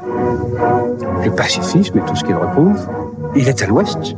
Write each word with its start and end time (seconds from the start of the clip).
Le 0.00 1.30
pacifisme 1.30 1.98
et 1.98 2.02
tout 2.02 2.16
ce 2.16 2.24
qu'il 2.24 2.34
repose, 2.34 2.88
il 3.34 3.48
est 3.48 3.62
à 3.62 3.66
l'ouest. 3.66 4.16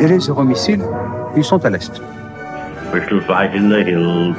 Et 0.00 0.06
les 0.06 0.18
euromissiles, 0.18 0.84
ils 1.36 1.44
sont 1.44 1.64
à 1.64 1.70
l'est. 1.70 2.00
We 2.92 3.02
shall 3.08 3.20
fight 3.22 3.54
in 3.54 3.68
the 3.68 3.82
hills. 3.86 4.36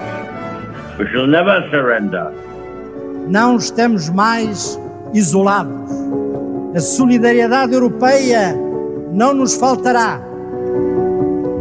We 1.00 1.08
shall 1.12 1.28
never 1.28 1.70
surrender. 1.72 2.32
Não 3.28 3.58
estamos 3.58 4.10
mais 4.10 4.80
isolados. 5.14 5.92
A 6.76 6.80
solidariedade 6.80 7.74
europeia 7.74 8.56
não 9.12 9.34
nos 9.34 9.56
faltará. 9.56 10.22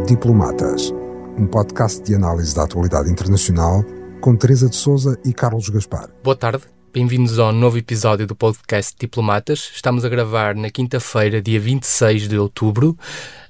Diplomatas, 0.07 0.93
um 1.37 1.47
podcast 1.47 2.03
de 2.03 2.15
análise 2.15 2.55
da 2.55 2.63
atualidade 2.63 3.09
internacional 3.09 3.83
com 4.21 4.35
Teresa 4.35 4.69
de 4.69 4.75
Souza 4.75 5.17
e 5.25 5.33
Carlos 5.33 5.69
Gaspar. 5.69 6.09
Boa 6.23 6.35
tarde. 6.35 6.74
Bem-vindos 6.95 7.39
ao 7.39 7.51
novo 7.51 7.77
episódio 7.77 8.25
do 8.25 8.33
podcast 8.33 8.95
Diplomatas. 8.97 9.69
Estamos 9.75 10.05
a 10.05 10.09
gravar 10.09 10.55
na 10.55 10.69
quinta-feira, 10.69 11.41
dia 11.41 11.59
26 11.59 12.29
de 12.29 12.37
outubro, 12.37 12.97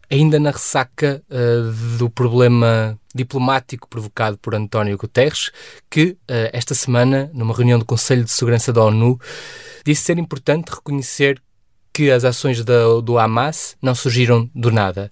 ainda 0.09 0.39
na 0.39 0.49
ressaca 0.49 1.21
uh, 1.29 1.97
do 1.99 2.09
problema 2.09 2.99
diplomático 3.13 3.87
provocado 3.87 4.35
por 4.39 4.55
António 4.55 4.97
Guterres, 4.97 5.51
que 5.91 6.17
uh, 6.21 6.49
esta 6.51 6.73
semana, 6.73 7.29
numa 7.35 7.53
reunião 7.53 7.77
do 7.77 7.85
Conselho 7.85 8.23
de 8.23 8.31
Segurança 8.31 8.73
da 8.73 8.83
ONU, 8.83 9.19
disse 9.85 10.01
ser 10.01 10.17
importante 10.17 10.71
reconhecer 10.73 11.39
que 11.95 12.11
as 12.11 12.25
ações 12.25 12.61
da, 12.61 12.99
do 13.01 13.17
Hamas 13.17 13.77
não 13.81 13.95
surgiram 13.95 14.49
do 14.53 14.69
nada. 14.69 15.09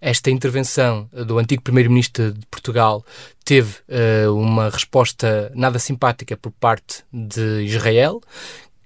Esta 0.00 0.30
intervenção 0.30 1.10
do 1.12 1.40
antigo 1.40 1.60
primeiro-ministro 1.60 2.30
de 2.30 2.46
Portugal 2.46 3.04
teve 3.44 3.78
uh, 3.88 4.32
uma 4.32 4.70
resposta 4.70 5.50
nada 5.56 5.80
simpática 5.80 6.36
por 6.36 6.52
parte 6.52 7.02
de 7.12 7.64
Israel, 7.64 8.20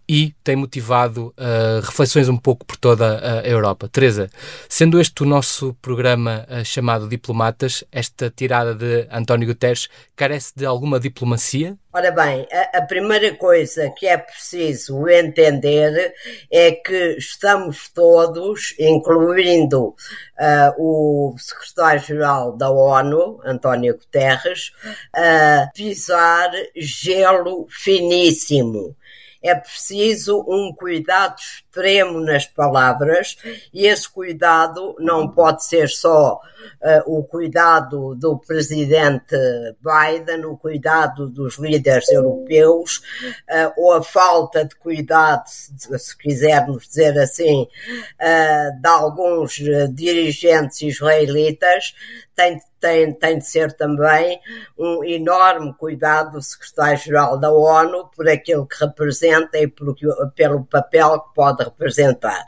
e 0.08 0.34
tem 0.44 0.56
motivado 0.56 1.34
uh, 1.38 1.80
reflexões 1.82 2.28
um 2.28 2.36
pouco 2.36 2.64
por 2.64 2.76
toda 2.76 3.40
a 3.40 3.48
Europa. 3.48 3.88
Teresa, 3.88 4.28
sendo 4.68 5.00
este 5.00 5.22
o 5.22 5.26
nosso 5.26 5.74
programa 5.80 6.46
uh, 6.48 6.64
chamado 6.64 7.08
Diplomatas, 7.08 7.84
esta 7.90 8.30
tirada 8.30 8.74
de 8.74 9.06
António 9.10 9.48
Guterres 9.48 9.88
carece 10.14 10.52
de 10.54 10.66
alguma 10.66 11.00
diplomacia? 11.00 11.76
Ora 11.92 12.10
bem, 12.10 12.46
a, 12.52 12.78
a 12.78 12.82
primeira 12.82 13.34
coisa 13.36 13.88
que 13.96 14.06
é 14.06 14.18
preciso 14.18 15.08
entender 15.08 16.12
é 16.50 16.72
que 16.72 17.16
estamos 17.16 17.88
todos, 17.88 18.74
incluindo 18.78 19.88
uh, 19.88 20.74
o 20.76 21.36
secretário-geral 21.38 22.56
da 22.56 22.70
ONU, 22.70 23.40
António 23.44 23.94
Guterres, 23.94 24.72
a 25.14 25.70
pisar 25.72 26.50
gelo 26.76 27.66
finíssimo 27.70 28.96
é 29.44 29.54
preciso 29.54 30.42
um 30.48 30.72
cuidado 30.72 31.36
extremo 31.38 32.18
nas 32.18 32.46
palavras 32.46 33.36
e 33.74 33.86
esse 33.86 34.08
cuidado 34.08 34.96
não 34.98 35.28
pode 35.28 35.64
ser 35.66 35.88
só 35.90 36.36
uh, 36.36 37.18
o 37.18 37.22
cuidado 37.22 38.14
do 38.14 38.38
presidente 38.38 39.36
Biden, 39.82 40.46
o 40.46 40.56
cuidado 40.56 41.28
dos 41.28 41.58
líderes 41.58 42.08
europeus 42.08 43.02
uh, 43.50 43.72
ou 43.76 43.92
a 43.92 44.02
falta 44.02 44.64
de 44.64 44.74
cuidado, 44.76 45.44
se 45.46 46.16
quisermos 46.16 46.88
dizer 46.88 47.18
assim, 47.18 47.64
uh, 47.64 48.80
de 48.80 48.88
alguns 48.88 49.60
dirigentes 49.92 50.80
israelitas, 50.80 51.94
tem, 52.34 52.58
tem, 52.84 53.14
tem 53.14 53.38
de 53.38 53.46
ser 53.46 53.72
também 53.72 54.38
um 54.78 55.02
enorme 55.02 55.72
cuidado 55.72 56.32
do 56.32 56.42
secretário-geral 56.42 57.38
da 57.38 57.50
ONU 57.50 58.10
por 58.14 58.28
aquilo 58.28 58.66
que 58.66 58.76
representa 58.84 59.56
e 59.56 59.66
por, 59.66 59.96
pelo 60.34 60.66
papel 60.66 61.18
que 61.18 61.34
pode 61.34 61.64
representar. 61.64 62.44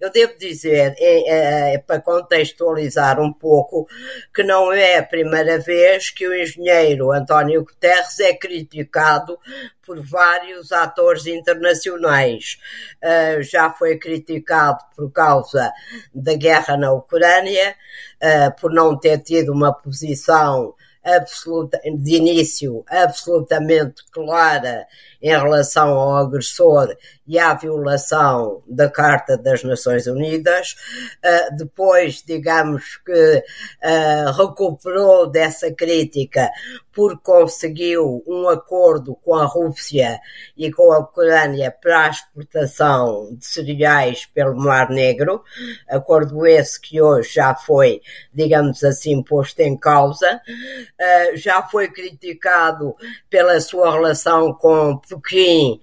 Eu 0.00 0.10
devo 0.10 0.36
dizer, 0.36 0.92
é, 0.98 1.74
é, 1.74 1.78
para 1.78 2.00
contextualizar 2.00 3.20
um 3.20 3.32
pouco, 3.32 3.86
que 4.34 4.42
não 4.42 4.72
é 4.72 4.98
a 4.98 5.04
primeira 5.04 5.60
vez 5.60 6.10
que 6.10 6.26
o 6.26 6.34
engenheiro 6.34 7.12
António 7.12 7.62
Guterres 7.62 8.18
é 8.18 8.34
criticado 8.34 9.38
por 9.86 10.04
vários 10.04 10.72
atores 10.72 11.26
internacionais. 11.26 12.58
Uh, 13.02 13.42
já 13.42 13.70
foi 13.70 13.98
criticado 13.98 14.78
por 14.96 15.10
causa 15.12 15.72
da 16.12 16.34
guerra 16.34 16.76
na 16.76 16.92
Ucrânia, 16.92 17.76
uh, 18.22 18.60
por 18.60 18.72
não 18.72 18.98
ter 18.98 19.18
tido 19.20 19.52
uma 19.52 19.72
posição 19.72 20.74
absoluta, 21.06 21.80
de 21.84 22.16
início 22.16 22.84
absolutamente 22.88 24.02
clara 24.10 24.86
em 25.22 25.30
relação 25.30 25.90
ao 25.90 26.16
agressor 26.16 26.94
e 27.26 27.38
à 27.38 27.54
violação 27.54 28.62
da 28.66 28.88
Carta 28.88 29.36
das 29.36 29.64
Nações 29.64 30.06
Unidas. 30.06 30.76
Uh, 31.24 31.56
depois, 31.56 32.22
digamos 32.24 32.96
que 33.04 33.44
uh, 33.82 34.32
recuperou 34.32 35.26
dessa 35.26 35.72
crítica 35.72 36.50
porque 36.92 37.20
conseguiu 37.22 38.24
um 38.26 38.48
acordo 38.48 39.14
com 39.16 39.34
a 39.34 39.44
Rússia 39.44 40.18
e 40.56 40.72
com 40.72 40.90
a 40.92 41.00
Ucrânia 41.00 41.70
para 41.70 42.06
a 42.06 42.10
exportação 42.10 43.34
de 43.36 43.44
cereais 43.44 44.24
pelo 44.24 44.56
Mar 44.56 44.88
Negro, 44.88 45.42
acordo 45.90 46.46
esse 46.46 46.80
que 46.80 47.02
hoje 47.02 47.34
já 47.34 47.54
foi, 47.54 48.00
digamos 48.32 48.82
assim, 48.82 49.22
posto 49.22 49.60
em 49.60 49.76
causa, 49.76 50.40
uh, 50.40 51.36
já 51.36 51.62
foi 51.62 51.88
criticado 51.88 52.96
pela 53.28 53.60
sua 53.60 53.92
relação 53.92 54.54
com 54.54 54.96
Pequim 54.98 55.80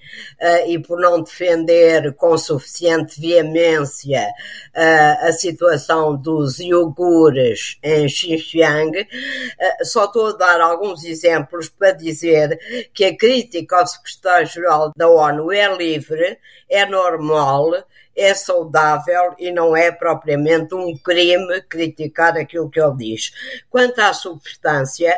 e 0.67 0.79
por 0.79 0.99
não 0.99 1.23
defender 1.33 2.13
com 2.13 2.37
suficiente 2.37 3.19
veemência 3.19 4.29
uh, 4.75 5.27
a 5.27 5.31
situação 5.31 6.15
dos 6.15 6.59
iogures 6.59 7.77
em 7.81 8.07
Xinjiang. 8.07 9.01
Uh, 9.01 9.85
só 9.85 10.05
estou 10.05 10.27
a 10.27 10.33
dar 10.33 10.61
alguns 10.61 11.03
exemplos 11.03 11.69
para 11.69 11.91
dizer 11.91 12.59
que 12.93 13.05
a 13.05 13.17
crítica 13.17 13.77
ao 13.77 13.87
secretário-geral 13.87 14.91
da 14.95 15.09
ONU 15.09 15.51
é 15.51 15.75
livre, 15.75 16.37
é 16.69 16.85
normal, 16.85 17.71
é 18.15 18.33
saudável 18.35 19.33
e 19.39 19.51
não 19.51 19.75
é 19.75 19.91
propriamente 19.91 20.75
um 20.75 20.95
crime 20.95 21.61
criticar 21.63 22.37
aquilo 22.37 22.69
que 22.69 22.79
ele 22.79 22.95
diz. 22.95 23.33
Quanto 23.71 23.99
à 23.99 24.13
substância, 24.13 25.15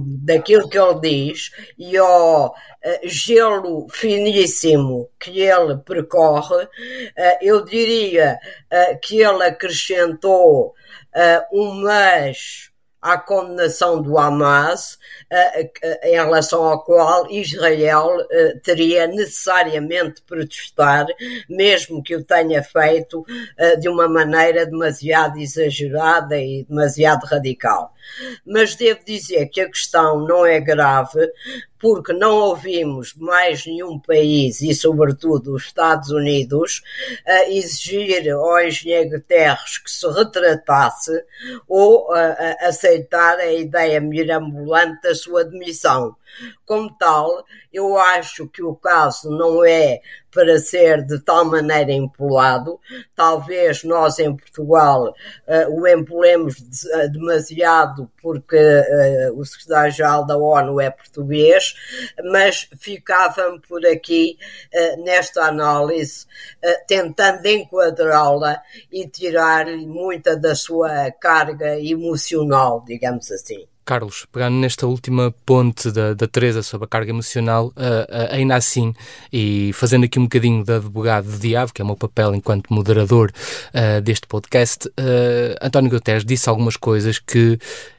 daquilo 0.00 0.68
que 0.68 0.78
ele 0.78 1.00
diz 1.00 1.50
e 1.78 1.96
ao 1.96 2.48
uh, 2.48 2.54
gelo 3.04 3.86
finíssimo 3.90 5.08
que 5.18 5.40
ele 5.40 5.76
percorre, 5.78 6.64
uh, 6.64 6.68
eu 7.40 7.64
diria 7.64 8.38
uh, 8.72 8.98
que 9.00 9.20
ele 9.20 9.44
acrescentou 9.44 10.74
um 11.52 11.74
mês 11.82 12.70
à 13.00 13.16
condenação 13.16 14.02
do 14.02 14.18
Hamas, 14.18 14.98
em 16.02 16.12
relação 16.12 16.64
ao 16.64 16.82
qual 16.82 17.30
Israel 17.30 18.26
teria 18.62 19.06
necessariamente 19.06 20.22
protestar, 20.22 21.06
mesmo 21.48 22.02
que 22.02 22.16
o 22.16 22.24
tenha 22.24 22.62
feito 22.62 23.24
de 23.80 23.88
uma 23.88 24.08
maneira 24.08 24.66
demasiado 24.66 25.38
exagerada 25.38 26.36
e 26.38 26.64
demasiado 26.68 27.24
radical. 27.24 27.92
Mas 28.44 28.74
devo 28.74 29.00
dizer 29.04 29.46
que 29.46 29.60
a 29.60 29.68
questão 29.68 30.26
não 30.26 30.44
é 30.44 30.58
grave, 30.58 31.30
porque 31.80 32.12
não 32.12 32.36
ouvimos 32.36 33.14
mais 33.14 33.64
nenhum 33.66 33.98
país, 33.98 34.60
e 34.60 34.74
sobretudo 34.74 35.54
os 35.54 35.64
Estados 35.64 36.10
Unidos, 36.10 36.82
a 37.26 37.50
exigir 37.50 38.30
ao 38.30 38.60
engenheiro 38.60 39.10
Guterres 39.10 39.78
que 39.78 39.90
se 39.90 40.06
retratasse 40.08 41.24
ou 41.68 42.12
a 42.12 42.68
aceitar 42.68 43.38
a 43.38 43.52
ideia 43.52 44.00
mirambulante 44.00 45.02
da 45.02 45.14
sua 45.14 45.44
demissão. 45.44 46.16
Como 46.64 46.94
tal, 46.98 47.44
eu 47.72 47.98
acho 47.98 48.48
que 48.48 48.62
o 48.62 48.74
caso 48.74 49.30
não 49.30 49.64
é 49.64 50.00
para 50.30 50.58
ser 50.58 51.04
de 51.04 51.18
tal 51.20 51.44
maneira 51.44 51.92
empolado. 51.92 52.78
Talvez 53.14 53.82
nós 53.84 54.18
em 54.18 54.36
Portugal 54.36 55.08
uh, 55.08 55.80
o 55.80 55.86
empolemos 55.86 56.56
de, 56.56 56.88
uh, 56.94 57.10
demasiado 57.10 58.10
porque 58.20 58.56
uh, 58.56 59.38
o 59.38 59.44
secretário-geral 59.44 60.26
da 60.26 60.36
ONU 60.36 60.80
é 60.80 60.90
português, 60.90 61.74
mas 62.30 62.68
ficava-me 62.78 63.60
por 63.60 63.84
aqui 63.86 64.38
nesta 64.98 65.44
análise, 65.44 66.26
tentando 66.86 67.44
enquadrá-la 67.46 68.60
e 68.92 69.08
tirar-lhe 69.08 69.86
muita 69.86 70.36
da 70.36 70.54
sua 70.54 71.10
carga 71.12 71.78
emocional, 71.80 72.84
digamos 72.86 73.30
assim. 73.30 73.66
Carlos, 73.88 74.26
pegando 74.30 74.58
nesta 74.58 74.86
última 74.86 75.34
ponte 75.46 75.90
da, 75.90 76.12
da 76.12 76.28
Teresa 76.28 76.62
sobre 76.62 76.84
a 76.84 76.88
carga 76.88 77.10
emocional, 77.10 77.68
uh, 77.68 77.70
uh, 77.70 78.34
ainda 78.34 78.54
assim, 78.54 78.92
e 79.32 79.70
fazendo 79.72 80.04
aqui 80.04 80.18
um 80.18 80.24
bocadinho 80.24 80.62
de 80.62 80.74
advogado 80.74 81.26
de 81.26 81.38
diabo, 81.38 81.72
que 81.72 81.80
é 81.80 81.84
o 81.84 81.86
meu 81.86 81.96
papel 81.96 82.34
enquanto 82.34 82.70
moderador 82.70 83.32
uh, 83.72 84.02
deste 84.02 84.26
podcast, 84.26 84.92
António 85.62 85.90
Guterres 85.90 86.22
disse 86.22 86.50
algumas 86.50 86.76
coisas 86.76 87.18
que 87.18 87.58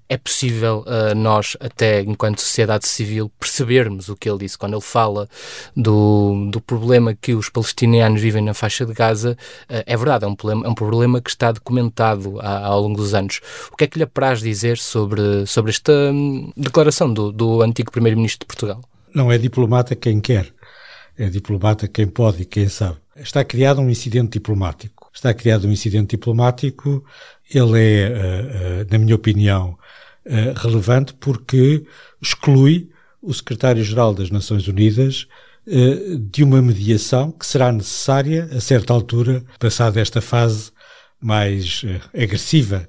é 0.10 0.18
possível 0.18 0.84
uh, 0.88 1.14
nós, 1.16 1.56
até 1.60 2.02
enquanto 2.02 2.42
sociedade 2.42 2.88
civil, 2.88 3.32
percebermos 3.40 4.10
o 4.10 4.16
que 4.16 4.28
ele 4.28 4.40
disse. 4.40 4.58
Quando 4.58 4.74
ele 4.74 4.82
fala 4.82 5.30
do, 5.76 6.50
do 6.52 6.60
problema 6.60 7.14
que 7.14 7.36
os 7.36 7.48
palestinianos 7.48 8.20
vivem 8.20 8.44
na 8.44 8.56
faixa 8.56 8.88
de 8.88 8.94
Gaza, 8.94 9.38
uh, 9.70 9.84
é 9.86 9.96
verdade, 9.96 10.26
é 10.26 10.28
um, 10.28 10.36
problema, 10.36 10.66
é 10.66 10.70
um 10.70 10.74
problema 10.74 11.22
que 11.22 11.30
está 11.30 11.52
documentado 11.52 12.40
ao 12.42 12.82
longo 12.82 12.98
dos 12.98 13.14
anos. 13.14 13.40
O 13.72 13.78
que 13.78 13.84
é 13.84 13.88
que 13.88 14.00
lhe 14.00 14.04
apraz 14.04 14.40
dizer 14.40 14.80
sobre, 14.80 15.46
sobre 15.46 15.70
esta 15.70 15.94
hum, 15.94 16.52
declaração 16.58 17.14
do, 17.14 17.32
do 17.32 17.62
antigo 17.62 17.92
Primeiro-Ministro 17.92 18.40
de 18.40 18.48
Portugal? 18.48 18.82
Não 19.14 19.32
é 19.32 19.38
diplomata 19.38 19.96
quem 19.96 20.20
quer, 20.20 20.52
é 21.18 21.30
diplomata 21.30 21.88
quem 21.88 22.08
pode 22.08 22.42
e 22.42 22.46
quem 22.46 22.68
sabe. 22.68 22.98
Está 23.16 23.44
criado 23.44 23.82
um 23.82 23.90
incidente 23.90 24.34
diplomático. 24.34 25.10
Está 25.14 25.34
criado 25.34 25.68
um 25.68 25.72
incidente 25.72 26.12
diplomático. 26.12 27.04
Ele 27.54 27.80
é, 27.80 28.10
uh, 28.10 28.92
na 28.92 28.98
minha 28.98 29.16
opinião, 29.16 29.78
eh, 30.32 30.54
relevante 30.56 31.12
porque 31.16 31.84
exclui 32.22 32.88
o 33.20 33.34
secretário-geral 33.34 34.14
das 34.14 34.30
Nações 34.30 34.68
Unidas 34.68 35.28
uh, 35.66 36.20
de 36.20 36.44
uma 36.44 36.62
mediação 36.62 37.32
que 37.32 37.48
será 37.48 37.72
necessária 37.72 38.48
a 38.52 38.62
certa 38.62 38.94
altura, 38.94 39.44
passada 39.58 40.00
esta 40.00 40.22
fase 40.22 40.72
mais 41.20 41.82
uh, 41.82 42.00
agressiva, 42.14 42.88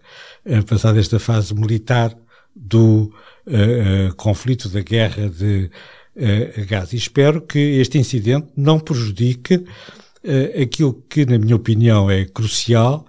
passada 0.68 1.00
esta 1.00 1.18
fase 1.18 1.54
militar 1.54 2.14
do 2.54 3.10
conflito 4.18 4.68
da 4.68 4.82
guerra 4.82 5.28
de 5.30 5.70
Gaza. 6.68 6.94
E 6.94 6.98
espero 6.98 7.40
que 7.40 7.58
este 7.58 7.96
incidente 7.96 8.48
não 8.56 8.78
prejudique 8.78 9.64
aquilo 10.60 11.02
que, 11.08 11.24
na 11.24 11.38
minha 11.38 11.56
opinião, 11.56 12.10
é 12.10 12.24
crucial, 12.24 13.06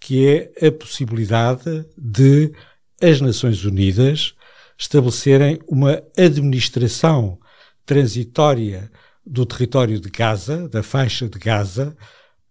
que 0.00 0.26
é 0.26 0.66
a 0.68 0.72
possibilidade 0.72 1.84
de 1.96 2.52
as 3.00 3.20
Nações 3.20 3.64
Unidas 3.64 4.34
estabelecerem 4.78 5.58
uma 5.66 6.02
administração 6.16 7.38
transitória 7.84 8.90
do 9.24 9.44
território 9.44 10.00
de 10.00 10.10
Gaza, 10.10 10.68
da 10.68 10.82
faixa 10.82 11.28
de 11.28 11.38
Gaza, 11.38 11.96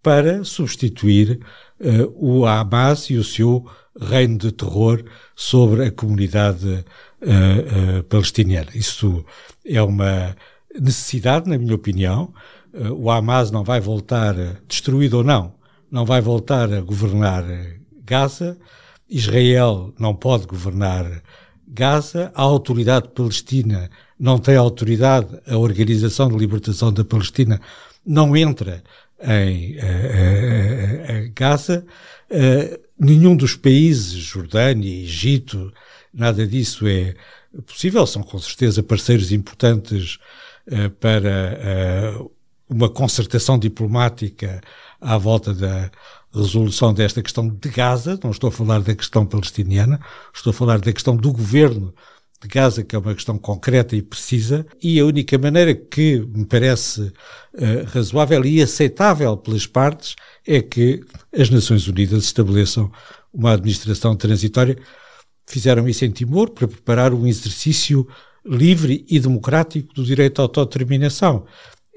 para 0.01 0.43
substituir 0.43 1.39
uh, 1.79 2.13
o 2.15 2.45
Hamas 2.45 3.09
e 3.09 3.15
o 3.15 3.23
seu 3.23 3.65
reino 3.99 4.37
de 4.37 4.51
terror 4.51 5.03
sobre 5.35 5.85
a 5.85 5.91
comunidade 5.91 6.67
uh, 6.67 7.99
uh, 7.99 8.03
palestiniana. 8.03 8.69
Isso 8.75 9.25
é 9.65 9.81
uma 9.81 10.35
necessidade, 10.79 11.49
na 11.49 11.57
minha 11.57 11.73
opinião. 11.73 12.33
o 12.73 13.09
Hamas 13.09 13.49
não 13.49 13.63
vai 13.63 13.79
voltar, 13.79 14.35
destruído 14.67 15.15
ou 15.15 15.23
não, 15.23 15.55
não 15.89 16.05
vai 16.05 16.19
voltar 16.19 16.71
a 16.73 16.81
governar 16.81 17.45
Gaza 18.03 18.57
Israel 19.09 19.93
não 19.99 20.15
pode 20.15 20.45
governar 20.45 21.21
Gaza, 21.67 22.31
a 22.33 22.41
autoridade 22.41 23.09
palestina 23.09 23.89
não 24.19 24.37
tem 24.37 24.55
autoridade, 24.55 25.27
a 25.47 25.57
Organização 25.57 26.29
de 26.29 26.37
Libertação 26.37 26.91
da 26.91 27.03
Palestina 27.03 27.59
não 28.05 28.35
entra 28.35 28.83
em 29.21 29.75
uh, 29.75 29.79
uh, 29.79 31.27
uh, 31.27 31.31
Gaza, 31.35 31.85
nenhum 32.97 33.35
dos 33.35 33.55
países, 33.55 34.13
Jordânia, 34.13 34.89
Egito, 34.89 35.73
nada 36.13 36.47
disso 36.47 36.87
é 36.87 37.15
possível, 37.65 38.05
são 38.05 38.23
com 38.23 38.39
certeza 38.39 38.83
parceiros 38.83 39.31
importantes 39.31 40.17
para 40.99 42.25
uma 42.69 42.89
concertação 42.89 43.59
diplomática 43.59 44.61
à 44.99 45.17
volta 45.17 45.53
da 45.53 45.91
resolução 46.41 46.93
desta 46.93 47.21
questão 47.21 47.47
de 47.47 47.69
Gaza, 47.69 48.19
não 48.23 48.31
estou 48.31 48.49
a 48.49 48.51
falar 48.51 48.81
da 48.81 48.95
questão 48.95 49.25
palestiniana, 49.25 49.99
estou 50.33 50.51
a 50.51 50.53
falar 50.53 50.79
da 50.79 50.91
questão 50.91 51.15
do 51.15 51.31
governo 51.31 51.93
de 52.41 52.47
Gaza, 52.47 52.83
que 52.83 52.95
é 52.95 52.99
uma 52.99 53.13
questão 53.13 53.37
concreta 53.37 53.95
e 53.95 54.01
precisa, 54.01 54.65
e 54.81 54.99
a 54.99 55.05
única 55.05 55.37
maneira 55.37 55.73
que 55.73 56.19
me 56.19 56.45
parece 56.45 57.01
uh, 57.01 57.13
razoável 57.87 58.45
e 58.45 58.61
aceitável 58.61 59.35
pelas 59.37 59.65
partes 59.65 60.15
é 60.45 60.61
que 60.61 61.01
as 61.37 61.49
Nações 61.49 61.87
Unidas 61.87 62.23
estabeleçam 62.23 62.91
uma 63.33 63.53
administração 63.53 64.15
transitória. 64.15 64.77
Fizeram 65.47 65.87
isso 65.87 66.05
em 66.05 66.11
Timor 66.11 66.51
para 66.51 66.67
preparar 66.67 67.13
um 67.13 67.25
exercício 67.25 68.07
livre 68.45 69.05
e 69.09 69.19
democrático 69.19 69.93
do 69.93 70.03
direito 70.03 70.39
à 70.39 70.43
autodeterminação 70.43 71.45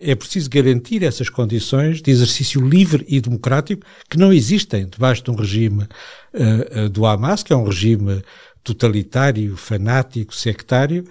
é 0.01 0.15
preciso 0.15 0.49
garantir 0.49 1.03
essas 1.03 1.29
condições 1.29 2.01
de 2.01 2.11
exercício 2.11 2.61
livre 2.67 3.05
e 3.09 3.21
democrático 3.21 3.85
que 4.09 4.17
não 4.17 4.33
existem 4.33 4.87
debaixo 4.87 5.25
de 5.25 5.31
um 5.31 5.35
regime 5.35 5.85
uh, 6.35 6.89
do 6.89 7.05
Hamas, 7.05 7.43
que 7.43 7.53
é 7.53 7.57
um 7.57 7.65
regime 7.65 8.23
totalitário, 8.63 9.57
fanático, 9.57 10.35
sectário, 10.35 11.05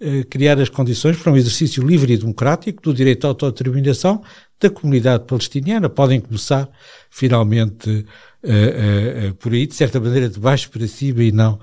uh, 0.00 0.26
criar 0.28 0.60
as 0.60 0.68
condições 0.68 1.16
para 1.16 1.32
um 1.32 1.36
exercício 1.36 1.82
livre 1.82 2.12
e 2.12 2.18
democrático 2.18 2.82
do 2.82 2.92
direito 2.92 3.24
à 3.24 3.28
autodeterminação 3.28 4.22
da 4.60 4.68
comunidade 4.68 5.24
palestiniana. 5.24 5.88
Podem 5.88 6.20
começar, 6.20 6.68
finalmente, 7.10 8.06
por 9.40 9.52
aí, 9.52 9.66
de 9.66 9.74
certa 9.74 9.98
maneira, 9.98 10.28
de 10.28 10.38
baixo 10.38 10.70
para 10.70 10.86
cima 10.86 11.22
e 11.22 11.32
não 11.32 11.58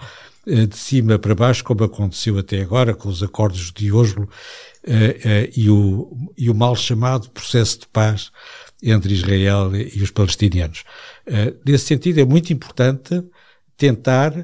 de 0.46 0.76
cima 0.76 1.20
para 1.20 1.36
baixo, 1.36 1.64
como 1.64 1.84
aconteceu 1.84 2.38
até 2.38 2.62
agora 2.62 2.94
com 2.94 3.10
os 3.10 3.22
acordos 3.22 3.72
de 3.72 3.92
Oslo 3.92 4.24
uh, 4.24 5.50
e, 5.56 5.70
o, 5.70 6.32
e 6.38 6.50
o 6.50 6.56
mal 6.56 6.76
chamado 6.76 7.30
processo 7.30 7.82
de 7.82 7.88
paz 7.88 8.32
entre 8.82 9.14
Israel 9.14 9.76
e 9.76 10.02
os 10.02 10.10
palestinianos. 10.10 10.84
Nesse 11.64 11.86
sentido, 11.86 12.20
é 12.20 12.26
muito 12.26 12.52
importante 12.52 13.24
tentar 13.78 14.44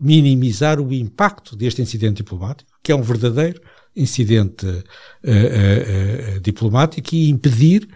minimizar 0.00 0.80
o 0.80 0.92
impacto 0.92 1.54
deste 1.54 1.80
incidente 1.80 2.16
diplomático, 2.16 2.68
que 2.82 2.90
é 2.90 2.96
um 2.96 3.02
verdadeiro 3.02 3.60
incidente 3.94 4.66
diplomático, 6.42 7.14
e 7.14 7.30
impedir 7.30 7.88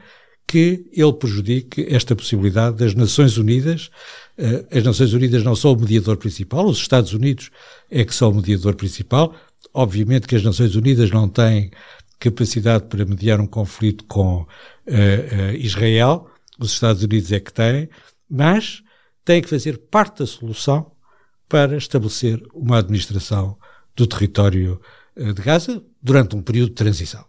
que 0.49 0.87
ele 0.93 1.13
prejudique 1.13 1.87
esta 1.91 2.17
possibilidade 2.17 2.79
das 2.79 2.95
Nações 2.95 3.37
Unidas. 3.37 3.91
As 4.75 4.83
Nações 4.83 5.13
Unidas 5.13 5.45
não 5.45 5.55
são 5.55 5.73
o 5.73 5.77
mediador 5.77 6.17
principal, 6.17 6.67
os 6.67 6.79
Estados 6.79 7.13
Unidos 7.13 7.51
é 7.91 8.05
que 8.05 8.15
são 8.15 8.31
o 8.31 8.35
mediador 8.35 8.75
principal, 8.75 9.35
Obviamente 9.73 10.27
que 10.27 10.35
as 10.35 10.43
Nações 10.43 10.75
Unidas 10.75 11.11
não 11.11 11.29
têm 11.29 11.71
capacidade 12.19 12.87
para 12.87 13.05
mediar 13.05 13.41
um 13.41 13.47
conflito 13.47 14.05
com 14.05 14.43
uh, 14.43 14.47
uh, 14.47 15.55
Israel, 15.57 16.29
os 16.59 16.73
Estados 16.73 17.03
Unidos 17.03 17.31
é 17.31 17.39
que 17.39 17.53
têm, 17.53 17.89
mas 18.29 18.83
têm 19.25 19.41
que 19.41 19.49
fazer 19.49 19.79
parte 19.91 20.21
da 20.21 20.27
solução 20.27 20.91
para 21.49 21.77
estabelecer 21.77 22.43
uma 22.53 22.79
administração 22.79 23.57
do 23.95 24.07
território 24.07 24.81
de 25.17 25.43
Gaza 25.43 25.83
durante 26.03 26.35
um 26.35 26.43
período 26.43 26.71
de 26.71 26.75
transição. 26.75 27.25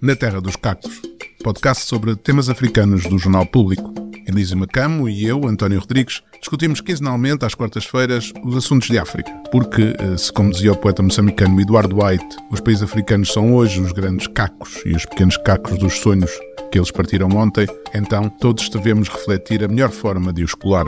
Na 0.00 0.14
Terra 0.14 0.40
dos 0.40 0.56
Cacos, 0.56 1.00
podcast 1.42 1.86
sobre 1.86 2.14
temas 2.14 2.48
africanos 2.48 3.04
do 3.04 3.18
Jornal 3.18 3.46
Público. 3.46 3.92
Elise 4.26 4.54
Macamo 4.54 5.08
e 5.08 5.26
eu, 5.26 5.46
António 5.46 5.80
Rodrigues, 5.80 6.22
discutimos 6.38 6.80
quinzenalmente 6.80 7.44
às 7.44 7.54
quartas-feiras 7.54 8.32
os 8.44 8.56
assuntos 8.56 8.88
de 8.88 8.98
África. 8.98 9.30
Porque, 9.50 9.94
eh, 9.98 10.16
se 10.16 10.32
como 10.32 10.50
dizia 10.50 10.72
o 10.72 10.76
poeta 10.76 11.02
moçambicano 11.02 11.60
Eduardo 11.60 12.04
White, 12.04 12.36
os 12.50 12.60
países 12.60 12.82
africanos 12.82 13.32
são 13.32 13.54
hoje 13.54 13.80
os 13.80 13.92
grandes 13.92 14.26
cacos 14.26 14.82
e 14.84 14.90
os 14.90 15.04
pequenos 15.06 15.36
cacos 15.38 15.78
dos 15.78 15.94
sonhos 15.94 16.30
que 16.70 16.78
eles 16.78 16.90
partiram 16.90 17.28
ontem, 17.30 17.66
então 17.94 18.28
todos 18.28 18.68
devemos 18.68 19.08
refletir 19.08 19.64
a 19.64 19.68
melhor 19.68 19.90
forma 19.90 20.32
de 20.32 20.44
os 20.44 20.54
colar. 20.54 20.86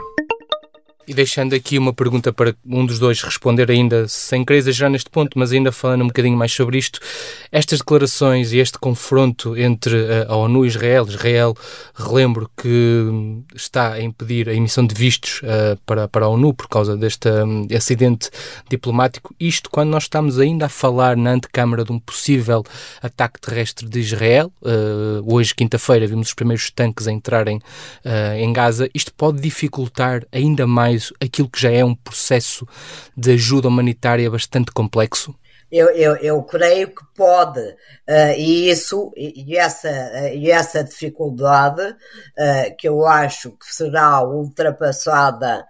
E 1.04 1.12
deixando 1.12 1.52
aqui 1.52 1.78
uma 1.78 1.92
pergunta 1.92 2.32
para 2.32 2.54
um 2.64 2.86
dos 2.86 3.00
dois 3.00 3.20
responder 3.22 3.68
ainda, 3.72 4.06
sem 4.06 4.44
querer 4.44 4.60
exagerar 4.60 4.88
neste 4.88 5.10
ponto, 5.10 5.36
mas 5.36 5.50
ainda 5.50 5.72
falando 5.72 6.02
um 6.02 6.06
bocadinho 6.06 6.36
mais 6.36 6.52
sobre 6.52 6.78
isto, 6.78 7.00
estas 7.50 7.80
declarações 7.80 8.52
e 8.52 8.58
este 8.58 8.78
confronto 8.78 9.56
entre 9.56 9.96
eh, 9.96 10.26
a 10.28 10.36
ONU 10.36 10.64
e 10.64 10.68
Israel, 10.68 11.04
Israel, 11.08 11.56
relembro 11.92 12.48
que 12.56 13.42
está 13.52 13.94
a 13.94 14.00
impedir 14.00 14.48
a 14.48 14.54
emissão 14.54 14.86
de 14.86 14.94
vistos 14.94 15.40
uh, 15.42 15.76
para, 15.84 16.06
para 16.06 16.26
a 16.26 16.28
ONU 16.28 16.54
por 16.54 16.68
causa 16.68 16.96
deste 16.96 17.28
um, 17.28 17.66
acidente 17.76 18.30
diplomático, 18.70 19.34
isto 19.40 19.68
quando 19.70 19.90
nós 19.90 20.04
estamos 20.04 20.38
ainda 20.38 20.66
a 20.66 20.68
falar 20.68 21.16
na 21.16 21.32
antecâmara 21.32 21.84
de 21.84 21.90
um 21.90 21.98
possível 21.98 22.62
ataque 23.02 23.40
terrestre 23.40 23.88
de 23.88 23.98
Israel, 23.98 24.52
uh, 24.62 25.34
hoje, 25.34 25.52
quinta-feira, 25.52 26.06
vimos 26.06 26.28
os 26.28 26.34
primeiros 26.34 26.70
tanques 26.70 27.08
a 27.08 27.12
entrarem 27.12 27.56
uh, 27.56 28.36
em 28.36 28.52
Gaza, 28.52 28.88
isto 28.94 29.12
pode 29.12 29.40
dificultar 29.40 30.24
ainda 30.30 30.64
mais 30.64 30.91
mais 30.92 31.12
aquilo 31.20 31.48
que 31.48 31.60
já 31.60 31.70
é 31.70 31.84
um 31.84 31.94
processo 31.94 32.66
de 33.16 33.32
ajuda 33.32 33.68
humanitária 33.68 34.30
bastante 34.30 34.70
complexo? 34.72 35.34
Eu, 35.70 35.88
eu, 35.88 36.16
eu 36.16 36.42
creio 36.42 36.88
que 36.88 37.02
pode, 37.16 37.60
uh, 37.60 38.36
e 38.36 38.70
isso, 38.70 39.10
e 39.16 39.56
essa, 39.56 39.88
uh, 39.88 40.34
e 40.34 40.50
essa 40.50 40.84
dificuldade, 40.84 41.82
uh, 41.82 42.76
que 42.78 42.86
eu 42.86 43.06
acho 43.06 43.52
que 43.52 43.74
será 43.74 44.22
ultrapassada 44.22 45.66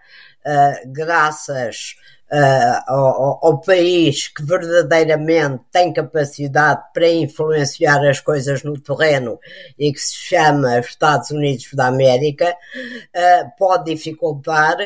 graças 0.87 1.95
uh, 2.33 2.83
ao, 2.87 3.39
ao, 3.47 3.61
país 3.61 4.29
que 4.29 4.43
verdadeiramente 4.43 5.63
tem 5.71 5.93
capacidade 5.93 6.83
para 6.95 7.09
influenciar 7.09 7.99
as 8.09 8.21
coisas 8.21 8.63
no 8.63 8.81
terreno 8.81 9.39
e 9.79 9.93
que 9.93 10.01
se 10.01 10.15
chama 10.15 10.79
Estados 10.81 11.31
Unidos 11.31 11.69
da 11.75 11.89
América, 11.89 12.51
uh, 12.51 13.51
pode 13.59 13.93
dificultar, 13.93 14.77